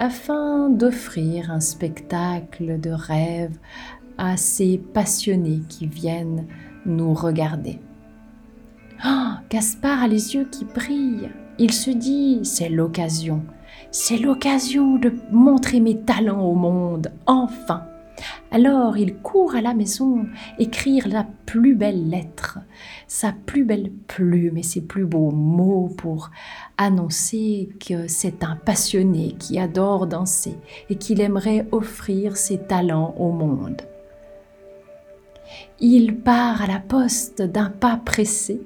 afin 0.00 0.70
d'offrir 0.70 1.52
un 1.52 1.60
spectacle 1.60 2.80
de 2.80 2.90
rêve 2.90 3.56
à 4.18 4.36
ces 4.36 4.76
passionnés 4.76 5.62
qui 5.68 5.86
viennent 5.86 6.48
nous 6.84 7.14
regarder. 7.14 7.78
Oh, 9.06 9.34
Gaspard 9.50 10.02
a 10.02 10.08
les 10.08 10.34
yeux 10.34 10.48
qui 10.50 10.64
brillent. 10.64 11.30
Il 11.60 11.72
se 11.72 11.92
dit, 11.92 12.40
c'est 12.42 12.68
l'occasion. 12.68 13.44
C'est 13.92 14.18
l'occasion 14.18 14.96
de 14.96 15.12
montrer 15.30 15.78
mes 15.78 16.00
talents 16.00 16.42
au 16.42 16.56
monde, 16.56 17.12
enfin. 17.26 17.84
Alors 18.50 18.96
il 18.96 19.16
court 19.16 19.54
à 19.54 19.60
la 19.60 19.74
maison 19.74 20.26
écrire 20.58 21.08
la 21.08 21.26
plus 21.46 21.74
belle 21.74 22.08
lettre, 22.08 22.58
sa 23.06 23.32
plus 23.32 23.64
belle 23.64 23.90
plume 24.08 24.56
et 24.56 24.62
ses 24.62 24.80
plus 24.80 25.04
beaux 25.04 25.30
mots 25.30 25.92
pour 25.96 26.30
annoncer 26.76 27.68
que 27.86 28.08
c'est 28.08 28.42
un 28.44 28.56
passionné 28.56 29.34
qui 29.38 29.58
adore 29.58 30.06
danser 30.06 30.56
et 30.88 30.96
qu'il 30.96 31.20
aimerait 31.20 31.66
offrir 31.72 32.36
ses 32.36 32.58
talents 32.58 33.14
au 33.18 33.30
monde. 33.30 33.82
Il 35.80 36.16
part 36.16 36.62
à 36.62 36.66
la 36.66 36.78
poste 36.78 37.42
d'un 37.42 37.70
pas 37.70 37.96
pressé 37.96 38.60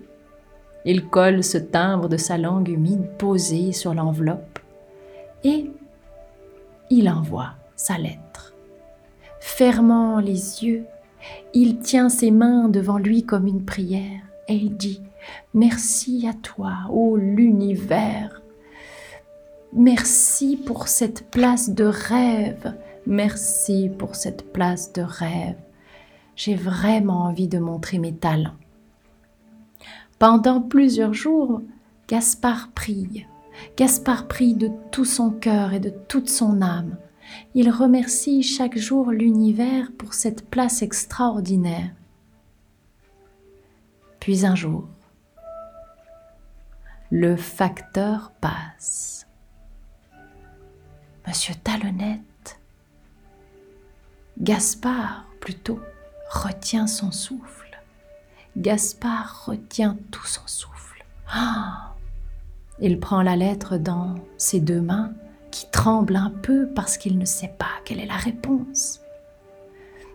Il 0.84 1.08
colle 1.08 1.42
ce 1.44 1.58
timbre 1.58 2.08
de 2.08 2.16
sa 2.16 2.38
langue 2.38 2.68
humide 2.68 3.08
posé 3.18 3.72
sur 3.72 3.94
l'enveloppe 3.94 4.58
et 5.44 5.70
il 6.90 7.08
envoie 7.08 7.54
sa 7.76 7.98
lettre. 7.98 8.53
Fermant 9.46 10.20
les 10.20 10.64
yeux, 10.64 10.87
il 11.52 11.78
tient 11.78 12.09
ses 12.09 12.30
mains 12.30 12.68
devant 12.68 12.96
lui 12.96 13.24
comme 13.24 13.46
une 13.46 13.64
prière 13.64 14.22
et 14.48 14.54
il 14.54 14.74
dit 14.74 15.02
Merci 15.52 16.26
à 16.26 16.33
toi, 16.33 16.72
ô 16.90 17.16
l'univers. 17.16 18.40
Merci 19.74 20.57
pour 20.57 20.88
cette 20.88 21.30
place 21.30 21.70
de 21.70 21.85
rêve. 21.85 22.74
Merci 23.07 23.90
pour 23.96 24.16
cette 24.16 24.50
place 24.50 24.94
de 24.94 25.02
rêve. 25.02 25.59
J'ai 26.35 26.54
vraiment 26.54 27.24
envie 27.24 27.46
de 27.46 27.59
montrer 27.59 27.98
mes 27.98 28.14
talents. 28.14 28.57
Pendant 30.18 30.62
plusieurs 30.62 31.14
jours, 31.14 31.61
Gaspard 32.09 32.70
prie. 32.74 33.26
Gaspard 33.76 34.26
prie 34.26 34.54
de 34.54 34.70
tout 34.90 35.04
son 35.04 35.30
cœur 35.30 35.74
et 35.74 35.80
de 35.80 35.92
toute 36.09 36.30
son 36.30 36.62
âme. 36.62 36.96
Il 37.54 37.70
remercie 37.70 38.42
chaque 38.42 38.76
jour 38.76 39.10
l'univers 39.10 39.90
pour 39.96 40.14
cette 40.14 40.48
place 40.48 40.82
extraordinaire. 40.82 41.90
Puis 44.20 44.46
un 44.46 44.54
jour, 44.54 44.88
le 47.10 47.36
facteur 47.36 48.32
passe. 48.40 49.26
Monsieur 51.26 51.54
Talonnette, 51.62 52.58
Gaspard 54.38 55.26
plutôt, 55.40 55.80
retient 56.30 56.86
son 56.86 57.12
souffle. 57.12 57.80
Gaspard 58.56 59.46
retient 59.46 59.96
tout 60.10 60.26
son 60.26 60.46
souffle. 60.46 61.04
Ah 61.28 61.94
il 62.80 62.98
prend 62.98 63.22
la 63.22 63.36
lettre 63.36 63.76
dans 63.78 64.16
ses 64.36 64.60
deux 64.60 64.80
mains 64.80 65.12
qui 65.54 65.70
tremblent 65.70 66.16
un 66.16 66.30
peu 66.30 66.68
parce 66.74 66.98
qu'il 66.98 67.16
ne 67.16 67.24
sait 67.24 67.54
pas 67.56 67.70
quelle 67.84 68.00
est 68.00 68.06
la 68.06 68.16
réponse. 68.16 68.98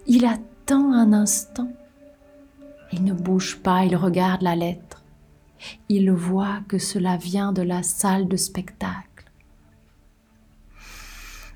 Il 0.06 0.25
attend 0.25 0.91
un 0.91 1.13
instant. 1.13 1.71
Il 2.91 3.06
ne 3.06 3.13
bouge 3.13 3.56
pas, 3.60 3.86
il 3.86 3.95
regarde 3.95 4.41
la 4.41 4.58
lettre. 4.58 5.02
Il 5.88 6.12
voit 6.12 6.60
que 6.67 6.78
cela 6.78 7.15
vient 7.15 7.54
de 7.54 7.62
la 7.62 7.84
salle 7.84 8.28
de 8.28 8.36
spectacle. 8.36 9.32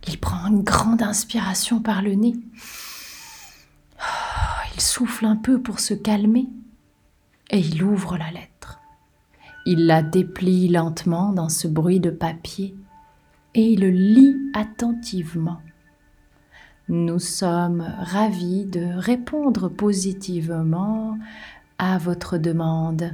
Il 0.08 0.18
prend 0.18 0.48
une 0.48 0.64
grande 0.64 1.02
inspiration 1.02 1.82
par 1.82 2.02
le 2.02 2.14
nez. 2.14 2.36
Il 4.76 4.82
souffle 4.82 5.26
un 5.26 5.36
peu 5.36 5.62
pour 5.62 5.82
se 5.82 5.94
calmer 5.94 6.48
et 7.50 7.60
il 7.60 7.84
ouvre 7.84 8.18
la 8.18 8.32
lettre. 8.32 8.80
Il 9.66 9.88
la 9.88 10.02
déplie 10.02 10.70
lentement 10.70 11.34
dans 11.34 11.50
ce 11.50 11.68
bruit 11.68 12.00
de 12.00 12.12
papier 12.12 12.78
et 13.56 13.74
il 13.74 13.86
lit 13.88 14.38
attentivement. 14.54 15.62
Nous 16.90 17.20
sommes 17.20 17.86
ravis 18.00 18.66
de 18.66 18.86
répondre 18.98 19.70
positivement 19.70 21.18
à 21.78 21.98
votre 21.98 22.38
demande 22.38 23.14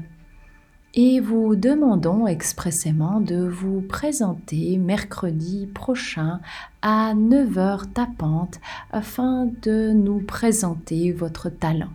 et 0.96 1.20
vous 1.20 1.56
demandons 1.56 2.26
expressément 2.26 3.22
de 3.22 3.48
vous 3.48 3.82
présenter 3.82 4.78
mercredi 4.78 5.68
prochain 5.68 6.40
à 6.82 7.14
9h 7.14 7.92
tapante 7.94 8.60
afin 8.92 9.48
de 9.62 9.92
nous 9.92 10.20
présenter 10.20 11.12
votre 11.12 11.50
talent. 11.50 11.94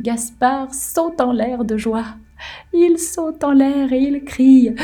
Gaspard 0.00 0.74
saute 0.74 1.20
en 1.20 1.32
l'air 1.32 1.64
de 1.64 1.76
joie. 1.76 2.16
Il 2.72 2.98
saute 2.98 3.44
en 3.44 3.52
l'air 3.52 3.92
et 3.92 4.00
il 4.00 4.24
crie 4.24 4.74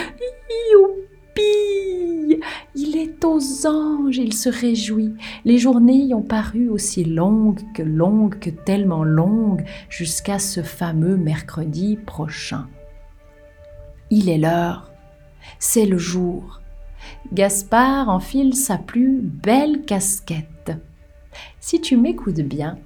Il 2.74 2.96
est 2.96 3.24
aux 3.24 3.66
anges, 3.66 4.18
il 4.18 4.33
se 4.33 4.48
réjouit. 4.48 5.14
Les 5.44 5.59
journées 5.59 6.14
ont 6.14 6.22
paru 6.22 6.68
aussi 6.68 7.05
longues 7.05 7.61
que 7.74 7.83
longues 7.83 8.38
que 8.38 8.51
tellement 8.51 9.05
longues 9.05 9.64
jusqu'à 9.88 10.38
ce 10.38 10.62
fameux 10.62 11.16
mercredi 11.16 11.96
prochain. 11.96 12.68
Il 14.11 14.29
est 14.29 14.38
l'heure, 14.38 14.90
c'est 15.59 15.87
le 15.87 15.98
jour. 15.98 16.61
Gaspard 17.33 18.09
enfile 18.09 18.55
sa 18.55 18.79
plus 18.79 19.20
belle 19.20 19.83
casquette. 19.83 20.72
Si 21.61 21.81
tu 21.81 21.96
m'écoutes 21.96 22.40
bien, 22.40 22.79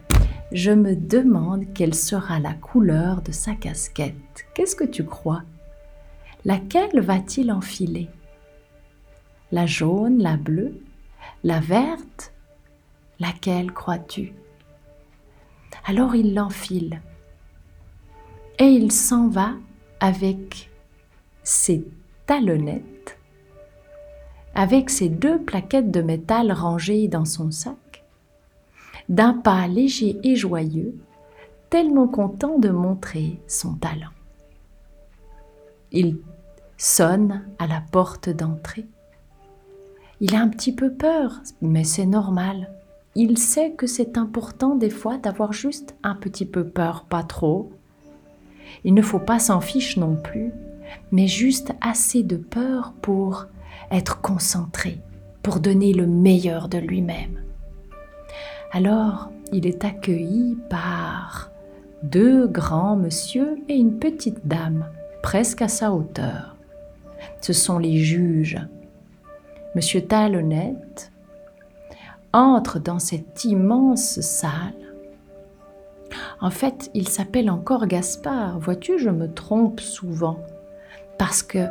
je 0.53 0.71
me 0.71 0.97
demande 0.97 1.65
quelle 1.75 1.95
sera 1.95 2.39
la 2.39 2.55
couleur 2.55 3.23
de 3.23 3.33
sa 3.33 3.55
casquette. 3.55 4.47
Qu'est-ce 4.55 4.77
que 4.77 4.85
tu 4.85 5.05
crois? 5.05 5.43
Laquelle 6.45 7.01
va-t-il 7.01 7.53
enfiler? 7.53 8.09
La 9.53 9.67
jaune, 9.67 10.19
la 10.19 10.37
bleue, 10.37 10.81
la 11.45 11.61
verte 11.61 12.33
Laquelle 13.21 13.73
crois-tu? 13.73 14.33
Alors 15.85 16.17
il 16.17 16.35
l'enfile 16.35 17.01
et 18.59 18.65
il 18.65 18.91
s'en 18.91 19.29
va 19.29 19.53
avec 20.01 20.71
ses 21.45 21.85
talonnettes, 22.27 23.19
avec 24.55 24.91
ses 24.91 25.09
deux 25.09 25.41
plaquettes 25.41 25.91
de 25.91 26.03
métal 26.03 26.51
rangées 26.51 27.07
dans 27.07 27.25
son 27.25 27.51
sac 27.51 27.77
d'un 29.09 29.35
pas 29.35 29.67
léger 29.67 30.19
et 30.23 30.37
joyeux, 30.37 30.95
tellement 31.71 32.09
content 32.09 32.59
de 32.59 32.71
montrer 32.71 33.41
son 33.47 33.75
talent. 33.75 34.11
Il 35.91 36.19
sonne 36.77 37.45
à 37.59 37.67
la 37.67 37.83
porte 37.93 38.31
d'entrée. 38.31 38.87
Il 40.25 40.37
a 40.37 40.41
un 40.41 40.47
petit 40.47 40.73
peu 40.73 40.93
peur, 40.93 41.43
mais 41.61 41.83
c'est 41.83 42.07
normal. 42.07 42.71
Il 43.17 43.39
sait 43.39 43.73
que 43.73 43.89
c'est 43.89 44.17
important 44.17 44.77
des 44.77 44.89
fois 44.89 45.19
d'avoir 45.19 45.53
juste 45.53 45.97
un 46.05 46.15
petit 46.15 46.47
peu 46.47 46.65
peur, 46.65 47.07
pas 47.11 47.25
trop. 47.25 47.73
Il 48.85 48.95
ne 48.95 49.03
faut 49.03 49.19
pas 49.19 49.41
s'en 49.41 49.61
fiche 49.61 49.97
non 49.97 50.15
plus, 50.15 50.53
mais 51.11 51.27
juste 51.27 51.73
assez 51.81 52.23
de 52.23 52.37
peur 52.37 52.95
pour 53.03 53.47
être 53.91 54.21
concentré, 54.21 55.01
pour 55.43 55.59
donner 55.59 55.93
le 55.93 56.07
meilleur 56.07 56.69
de 56.69 56.79
lui-même. 56.79 57.43
Alors, 58.71 59.29
il 59.53 59.67
est 59.67 59.85
accueilli 59.85 60.57
par 60.71 61.51
deux 62.05 62.47
grands 62.47 62.95
monsieur 62.95 63.59
et 63.69 63.75
une 63.75 63.99
petite 63.99 64.47
dame, 64.47 64.87
presque 65.21 65.63
à 65.63 65.69
sa 65.69 65.93
hauteur. 65.93 66.55
Ce 67.41 67.53
sont 67.53 67.81
les 67.81 67.99
juges. 67.99 68.61
Monsieur 69.75 70.03
Talonnette 70.03 71.11
entre 72.33 72.79
dans 72.79 72.99
cette 72.99 73.45
immense 73.45 74.21
salle. 74.21 74.75
En 76.41 76.51
fait, 76.51 76.91
il 76.95 77.09
s'appelle 77.09 77.51
encore 77.51 77.87
Gaspard. 77.87 78.59
Vois-tu, 78.59 78.99
je 78.99 79.11
me 79.11 79.33
trompe 79.33 79.81
souvent 79.81 80.39
parce 81.19 81.43
que 81.43 81.67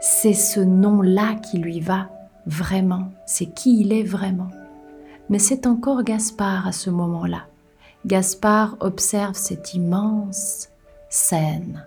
c'est 0.00 0.34
ce 0.34 0.60
nom-là 0.60 1.34
qui 1.34 1.58
lui 1.58 1.80
va 1.80 2.08
vraiment, 2.46 3.10
c'est 3.26 3.46
qui 3.46 3.80
il 3.80 3.92
est 3.92 4.02
vraiment 4.02 4.48
mais 5.28 5.38
c'est 5.38 5.66
encore 5.66 6.02
Gaspard 6.02 6.66
à 6.66 6.72
ce 6.72 6.90
moment-là. 6.90 7.46
Gaspard 8.06 8.76
observe 8.80 9.34
cette 9.34 9.74
immense 9.74 10.70
scène. 11.08 11.84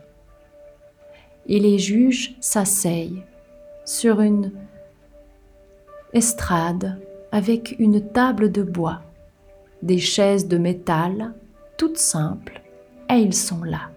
Et 1.48 1.60
les 1.60 1.80
juges 1.80 2.36
s'asseyent 2.40 3.24
sur 3.86 4.22
une 4.22 4.52
estrade 6.14 7.00
avec 7.32 7.76
une 7.80 8.02
table 8.02 8.52
de 8.52 8.64
bois, 8.64 9.02
des 9.82 10.00
chaises 10.00 10.48
de 10.48 10.58
métal, 10.58 11.34
toutes 11.78 11.98
simples, 11.98 12.62
et 13.10 13.16
ils 13.16 13.34
sont 13.34 13.64
là. 13.64 13.90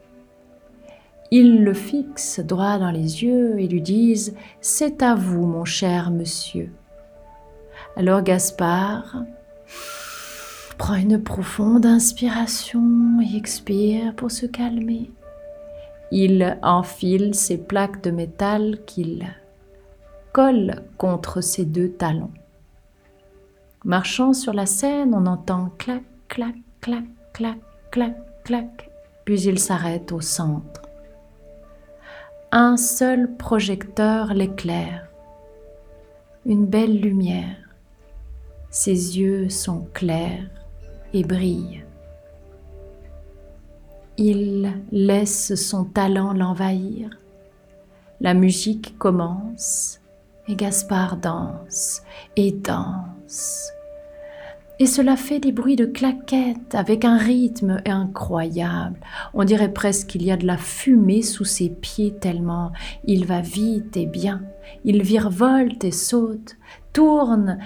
Ils 1.31 1.64
le 1.64 1.74
fixent 1.74 2.40
droit 2.40 2.79
dans 2.79 2.90
les 2.90 3.24
yeux 3.24 3.59
et 3.59 3.66
lui 3.66 3.81
disent⁇ 3.81 4.31
C'est 4.61 5.03
à 5.03 5.14
vous, 5.14 5.46
mon 5.46 5.64
cher 5.64 6.11
monsieur⁇ 6.11 6.64
alors 7.96 8.22
Gaspard 8.22 9.22
prend 10.79 10.94
une 10.94 11.22
profonde 11.22 11.87
inspiration 11.87 12.83
et 13.22 13.37
expire 13.37 14.14
pour 14.16 14.33
se 14.33 14.46
calmer. 14.46 15.11
Il 16.11 16.59
enfile 16.62 17.35
ses 17.35 17.57
plaques 17.57 18.03
de 18.03 18.11
métal 18.11 18.79
qu'il 18.85 19.27
colle 20.34 20.82
contre 20.98 21.40
ses 21.40 21.64
deux 21.64 21.90
talons. 21.90 22.32
Marchant 23.84 24.32
sur 24.32 24.52
la 24.52 24.66
scène, 24.66 25.14
on 25.14 25.26
entend 25.26 25.70
clac, 25.78 26.02
clac, 26.26 26.56
clac, 26.80 27.04
clac, 27.32 27.58
clac, 27.92 28.16
clac, 28.42 28.90
puis 29.24 29.42
il 29.42 29.60
s'arrête 29.60 30.10
au 30.10 30.20
centre. 30.20 30.82
Un 32.50 32.76
seul 32.76 33.36
projecteur 33.36 34.34
l'éclaire, 34.34 35.06
une 36.44 36.66
belle 36.66 37.00
lumière. 37.00 37.68
Ses 38.70 39.20
yeux 39.20 39.48
sont 39.50 39.86
clairs 39.94 40.50
et 41.12 41.22
brillent. 41.22 41.84
Il 44.16 44.72
laisse 44.90 45.54
son 45.54 45.84
talent 45.84 46.32
l'envahir. 46.32 47.10
La 48.20 48.34
musique 48.34 48.98
commence 48.98 50.00
et 50.48 50.57
Gaspard 50.57 51.16
danse 51.16 52.02
et 52.37 52.52
danse. 52.52 53.70
Et 54.80 54.87
cela 54.87 55.16
fait 55.16 55.38
des 55.38 55.52
bruits 55.52 55.76
de 55.76 55.87
claquettes 55.87 56.74
avec 56.74 57.04
un 57.04 57.16
rythme 57.16 57.80
incroyable. 57.87 58.98
On 59.33 59.44
dirait 59.44 59.72
presque 59.72 60.09
qu'il 60.09 60.24
y 60.24 60.33
a 60.33 60.37
de 60.37 60.46
la 60.46 60.57
fumée 60.57 61.22
sous 61.22 61.44
ses 61.44 61.68
pieds 61.68 62.14
tellement 62.14 62.72
il 63.04 63.24
va 63.24 63.40
vite 63.40 63.96
et 63.96 64.07
bien. 64.07 64.42
Il 64.85 65.02
virevolte 65.02 65.85
et 65.85 65.92
saute, 65.92 66.57
tourne 66.92 67.59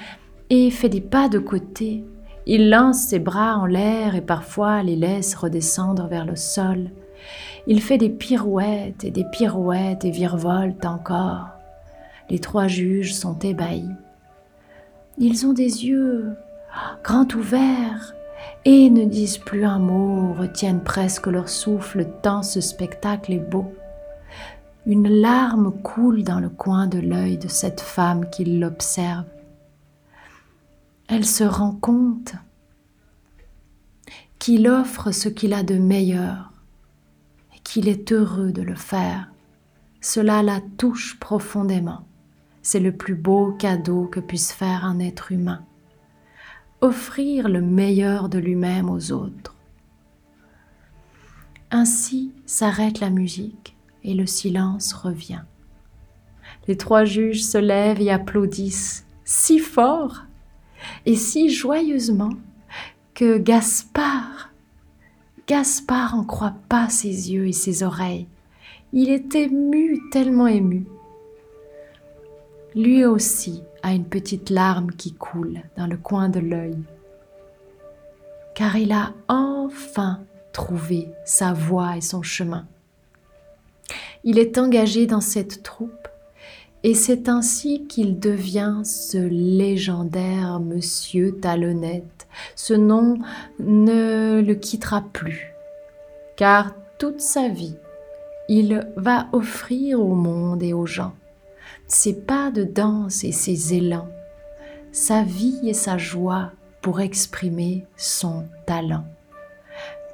et 0.51 0.71
fait 0.71 0.91
des 0.91 1.01
pas 1.01 1.31
de 1.31 1.39
côté. 1.39 2.05
Il 2.47 2.69
lance 2.69 2.99
ses 2.99 3.19
bras 3.19 3.57
en 3.57 3.65
l'air 3.65 4.15
et 4.15 4.21
parfois 4.21 4.83
les 4.83 4.97
laisse 4.97 5.35
redescendre 5.35 6.09
vers 6.09 6.27
le 6.27 6.37
sol. 6.37 6.91
Il 7.67 7.81
fait 7.81 7.99
des 7.99 8.11
pirouettes 8.11 9.05
et 9.05 9.11
des 9.11 9.25
pirouettes 9.25 10.05
et 10.05 10.11
virevolte 10.11 10.85
encore. 10.85 11.58
Les 12.31 12.39
trois 12.39 12.69
juges 12.69 13.15
sont 13.15 13.39
ébahis. 13.39 13.91
Ils 15.17 15.47
ont 15.47 15.53
des 15.53 15.87
yeux 15.87 16.37
grands 17.03 17.29
ouverts 17.35 18.15
et 18.65 18.91
ne 18.91 19.05
disent 19.05 19.39
plus 19.39 19.65
un 19.65 19.79
mot, 19.79 20.33
retiennent 20.35 20.83
presque 20.83 21.27
leur 21.27 21.49
souffle 21.49 22.07
tant 22.23 22.43
ce 22.43 22.61
spectacle 22.61 23.33
est 23.33 23.39
beau. 23.39 23.73
Une 24.87 25.09
larme 25.09 25.73
coule 25.83 26.23
dans 26.23 26.41
le 26.41 26.49
coin 26.49 26.87
de 26.87 26.99
l'œil 26.99 27.39
de 27.39 27.49
cette 27.49 27.81
femme 27.81 28.29
qui 28.31 28.45
l'observe. 28.45 29.25
Elle 31.09 31.25
se 31.25 31.45
rend 31.45 31.73
compte 31.73 32.35
qu'il 34.39 34.69
offre 34.69 35.11
ce 35.11 35.29
qu'il 35.29 35.53
a 35.53 35.63
de 35.63 35.77
meilleur 35.77 36.53
et 37.57 37.59
qu'il 37.61 37.89
est 37.89 38.13
heureux 38.13 38.53
de 38.53 38.63
le 38.63 38.75
faire. 38.75 39.31
Cela 40.01 40.43
la 40.43 40.61
touche 40.77 41.19
profondément. 41.19 42.08
C'est 42.63 42.81
le 42.81 42.93
plus 42.93 43.15
beau 43.15 43.53
cadeau 43.53 44.05
que 44.07 44.21
puisse 44.21 44.53
faire 44.53 44.85
un 44.85 44.99
être 44.99 45.33
humain. 45.33 45.65
Offrir 46.81 47.49
le 47.49 47.61
meilleur 47.61 48.29
de 48.29 48.39
lui-même 48.39 48.91
aux 48.91 49.13
autres. 49.13 49.57
Ainsi 51.71 52.33
s'arrête 52.47 53.01
la 53.01 53.11
musique 53.11 53.77
et 54.05 54.15
le 54.15 54.27
silence 54.27 54.93
revient. 54.93 55.43
Les 56.67 56.77
trois 56.77 57.05
juges 57.05 57.45
se 57.45 57.59
lèvent 57.59 58.01
et 58.01 58.11
applaudissent 58.11 59.07
si 59.25 59.59
fort 59.59 60.25
et 61.07 61.17
si 61.17 61.51
joyeusement 61.51 62.33
que 63.15 63.39
Gaspard, 63.39 64.53
Gaspard 65.47 66.15
en 66.15 66.25
croit 66.25 66.57
pas 66.69 66.89
ses 66.89 67.33
yeux 67.33 67.49
et 67.49 67.53
ses 67.53 67.83
oreilles. 67.83 68.29
Il 68.93 69.11
est 69.11 69.35
ému, 69.35 69.99
tellement 70.11 70.47
ému 70.47 70.87
lui 72.79 73.05
aussi 73.05 73.65
a 73.83 73.93
une 73.93 74.05
petite 74.05 74.51
larme 74.51 74.93
qui 74.93 75.13
coule 75.13 75.63
dans 75.77 75.89
le 75.89 75.97
coin 75.97 76.29
de 76.29 76.39
l'œil, 76.39 76.79
car 78.55 78.77
il 78.77 78.93
a 78.93 79.15
enfin 79.27 80.21
trouvé 80.53 81.09
sa 81.25 81.53
voie 81.53 81.97
et 81.97 82.01
son 82.01 82.23
chemin. 82.23 82.67
Il 84.23 84.39
est 84.39 84.59
engagé 84.59 85.07
dans 85.07 85.21
cette 85.21 85.65
troupe 85.65 86.07
et 86.85 86.95
c'est 86.95 87.29
ainsi 87.29 87.85
qu'il 87.89 88.21
devient 88.21 88.83
ce 88.85 89.19
légendaire 89.19 90.61
Monsieur 90.61 91.33
Talonnette. 91.33 92.29
Ce 92.55 92.75
nom 92.75 93.19
ne 93.59 94.41
le 94.41 94.55
quittera 94.55 95.03
plus, 95.13 95.53
car 96.37 96.77
toute 97.01 97.21
sa 97.21 97.49
vie, 97.49 97.75
il 98.49 98.89
va 98.95 99.27
offrir 99.33 100.01
au 100.01 100.15
monde 100.15 100.63
et 100.63 100.73
aux 100.73 100.87
gens 100.87 101.15
ses 101.89 102.15
pas 102.15 102.51
de 102.51 102.65
danse 102.65 103.25
et 103.25 103.33
ses 103.33 103.75
élans, 103.75 104.09
sa 104.93 105.23
vie 105.23 105.59
et 105.65 105.75
sa 105.75 105.97
joie 105.97 106.53
pour 106.83 107.01
exprimer 107.01 107.87
son 107.97 108.45
talent. 108.67 109.05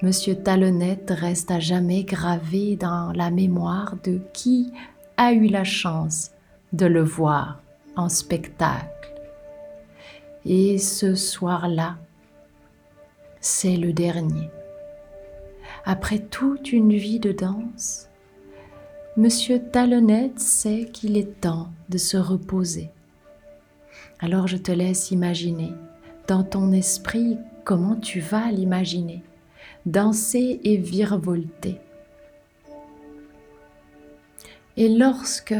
Monsieur 0.02 0.36
Talonnette 0.36 1.10
reste 1.10 1.50
à 1.50 1.60
jamais 1.60 2.04
gravé 2.04 2.76
dans 2.76 3.12
la 3.12 3.30
mémoire 3.30 3.96
de 4.04 4.20
qui 4.32 4.72
a 5.16 5.32
eu 5.32 5.46
la 5.46 5.64
chance 5.64 6.30
de 6.72 6.86
le 6.86 7.02
voir 7.02 7.60
en 7.96 8.08
spectacle. 8.08 9.12
Et 10.44 10.78
ce 10.78 11.14
soir-là, 11.14 11.96
c'est 13.40 13.76
le 13.76 13.92
dernier. 13.92 14.50
Après 15.84 16.18
toute 16.18 16.72
une 16.72 16.94
vie 16.94 17.20
de 17.20 17.32
danse, 17.32 18.08
Monsieur 19.16 19.62
Talonnette 19.62 20.40
sait 20.40 20.90
qu'il 20.92 21.16
est 21.16 21.40
temps 21.40 21.68
de 21.88 21.98
se 21.98 22.16
reposer. 22.16 22.90
Alors 24.18 24.48
je 24.48 24.56
te 24.56 24.72
laisse 24.72 25.12
imaginer 25.12 25.72
dans 26.26 26.42
ton 26.42 26.72
esprit 26.72 27.38
comment 27.62 27.94
tu 27.94 28.18
vas 28.18 28.50
l'imaginer, 28.50 29.22
danser 29.86 30.58
et 30.64 30.78
virevolter. 30.78 31.80
Et 34.76 34.88
lorsque 34.88 35.54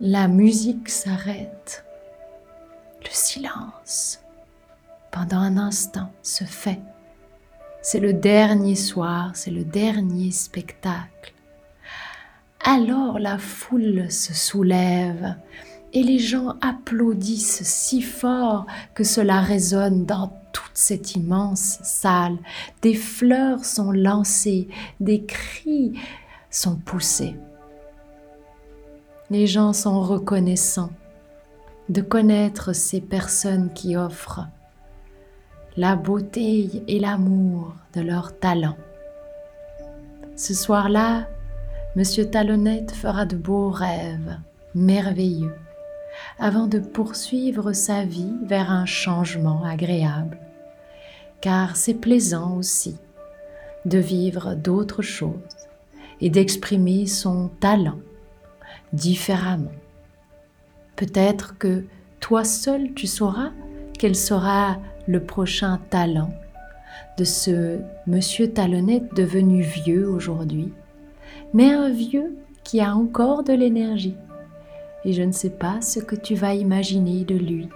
la 0.00 0.28
musique 0.28 0.88
s'arrête, 0.88 1.84
le 3.02 3.10
silence, 3.10 4.20
pendant 5.10 5.40
un 5.40 5.58
instant, 5.58 6.10
se 6.22 6.44
fait. 6.44 6.80
C'est 7.82 8.00
le 8.00 8.14
dernier 8.14 8.76
soir, 8.76 9.32
c'est 9.34 9.50
le 9.50 9.64
dernier 9.64 10.30
spectacle. 10.30 11.34
Alors 12.62 13.18
la 13.18 13.38
foule 13.38 14.10
se 14.10 14.34
soulève 14.34 15.34
et 15.92 16.02
les 16.02 16.18
gens 16.18 16.56
applaudissent 16.60 17.62
si 17.62 18.02
fort 18.02 18.66
que 18.94 19.02
cela 19.02 19.40
résonne 19.40 20.04
dans 20.04 20.32
toute 20.52 20.70
cette 20.74 21.14
immense 21.14 21.78
salle. 21.82 22.36
Des 22.82 22.94
fleurs 22.94 23.64
sont 23.64 23.92
lancées, 23.92 24.68
des 25.00 25.24
cris 25.24 25.98
sont 26.50 26.76
poussés. 26.76 27.36
Les 29.30 29.46
gens 29.46 29.72
sont 29.72 30.00
reconnaissants 30.00 30.90
de 31.88 32.02
connaître 32.02 32.72
ces 32.72 33.00
personnes 33.00 33.72
qui 33.72 33.96
offrent 33.96 34.46
la 35.76 35.96
beauté 35.96 36.82
et 36.88 37.00
l'amour 37.00 37.74
de 37.94 38.00
leur 38.00 38.38
talent. 38.38 38.76
Ce 40.36 40.54
soir-là, 40.54 41.28
Monsieur 41.96 42.30
Talonnette 42.30 42.92
fera 42.92 43.26
de 43.26 43.34
beaux 43.34 43.68
rêves 43.68 44.38
merveilleux 44.76 45.56
avant 46.38 46.68
de 46.68 46.78
poursuivre 46.78 47.72
sa 47.72 48.04
vie 48.04 48.36
vers 48.44 48.70
un 48.70 48.86
changement 48.86 49.64
agréable. 49.64 50.38
Car 51.40 51.74
c'est 51.74 51.94
plaisant 51.94 52.56
aussi 52.56 52.96
de 53.86 53.98
vivre 53.98 54.54
d'autres 54.54 55.02
choses 55.02 55.34
et 56.20 56.30
d'exprimer 56.30 57.06
son 57.06 57.48
talent 57.58 57.98
différemment. 58.92 59.72
Peut-être 60.94 61.58
que 61.58 61.86
toi 62.20 62.44
seul 62.44 62.94
tu 62.94 63.08
sauras 63.08 63.50
quel 63.98 64.14
sera 64.14 64.78
le 65.08 65.24
prochain 65.24 65.80
talent 65.90 66.32
de 67.18 67.24
ce 67.24 67.80
monsieur 68.06 68.52
Talonnette 68.52 69.12
devenu 69.12 69.62
vieux 69.62 70.08
aujourd'hui 70.08 70.72
mais 71.52 71.72
un 71.72 71.90
vieux 71.90 72.36
qui 72.64 72.80
a 72.80 72.94
encore 72.94 73.42
de 73.42 73.52
l'énergie. 73.52 74.16
Et 75.04 75.12
je 75.12 75.22
ne 75.22 75.32
sais 75.32 75.50
pas 75.50 75.80
ce 75.80 75.98
que 75.98 76.16
tu 76.16 76.34
vas 76.34 76.54
imaginer 76.54 77.24
de 77.24 77.34
lui, 77.34 77.68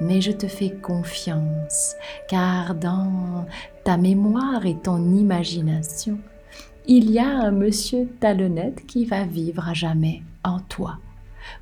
mais 0.00 0.20
je 0.20 0.32
te 0.32 0.46
fais 0.46 0.70
confiance, 0.70 1.94
car 2.28 2.74
dans 2.74 3.46
ta 3.84 3.96
mémoire 3.96 4.64
et 4.64 4.76
ton 4.76 5.14
imagination, 5.14 6.18
il 6.86 7.10
y 7.10 7.18
a 7.18 7.28
un 7.28 7.50
monsieur 7.50 8.08
talonnette 8.20 8.86
qui 8.86 9.04
va 9.04 9.24
vivre 9.24 9.68
à 9.68 9.74
jamais 9.74 10.22
en 10.44 10.60
toi, 10.60 10.98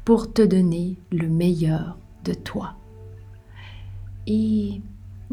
pour 0.05 0.33
te 0.33 0.43
donner 0.43 0.97
le 1.11 1.29
meilleur 1.29 1.99
de 2.25 2.35
toi. 2.35 2.75
Et 4.27 4.81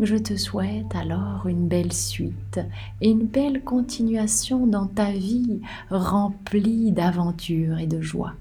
je 0.02 0.16
te 0.16 0.36
souhaite 0.36 0.95
alors 0.95 1.45
une 1.47 1.68
belle 1.68 1.93
suite 1.93 2.60
et 3.02 3.12
une 3.12 3.28
belle 3.28 3.64
continuation 3.64 4.66
dans 4.66 4.88
ta 4.88 5.12
vie 5.12 5.62
remplie 5.91 6.91
d'aventures 6.91 7.78
et 7.78 7.86
de 7.86 8.02
joie, 8.02 8.34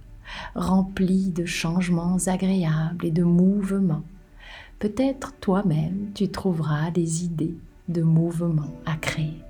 remplie 0.55 1.31
de 1.31 1.45
changements 1.45 2.17
agréables 2.27 3.05
et 3.05 3.11
de 3.11 3.25
mouvements. 3.25 4.05
Peut-être 4.79 5.35
toi-même 5.41 6.11
tu 6.15 6.29
trouveras 6.29 6.91
des 6.91 7.25
idées 7.25 7.57
de 7.89 8.03
mouvements 8.03 8.75
à 8.87 8.97
créer. 8.97 9.43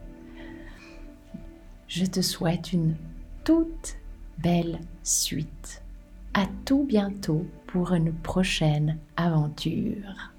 Je 1.86 2.04
te 2.06 2.20
souhaite 2.22 2.72
une 2.72 2.96
toute 3.44 3.96
belle 4.38 4.80
suite. 5.04 5.82
À 6.34 6.46
tout 6.64 6.84
bientôt 6.84 7.46
pour 7.66 7.92
une 7.92 8.12
prochaine 8.12 8.98
aventure. 9.16 10.29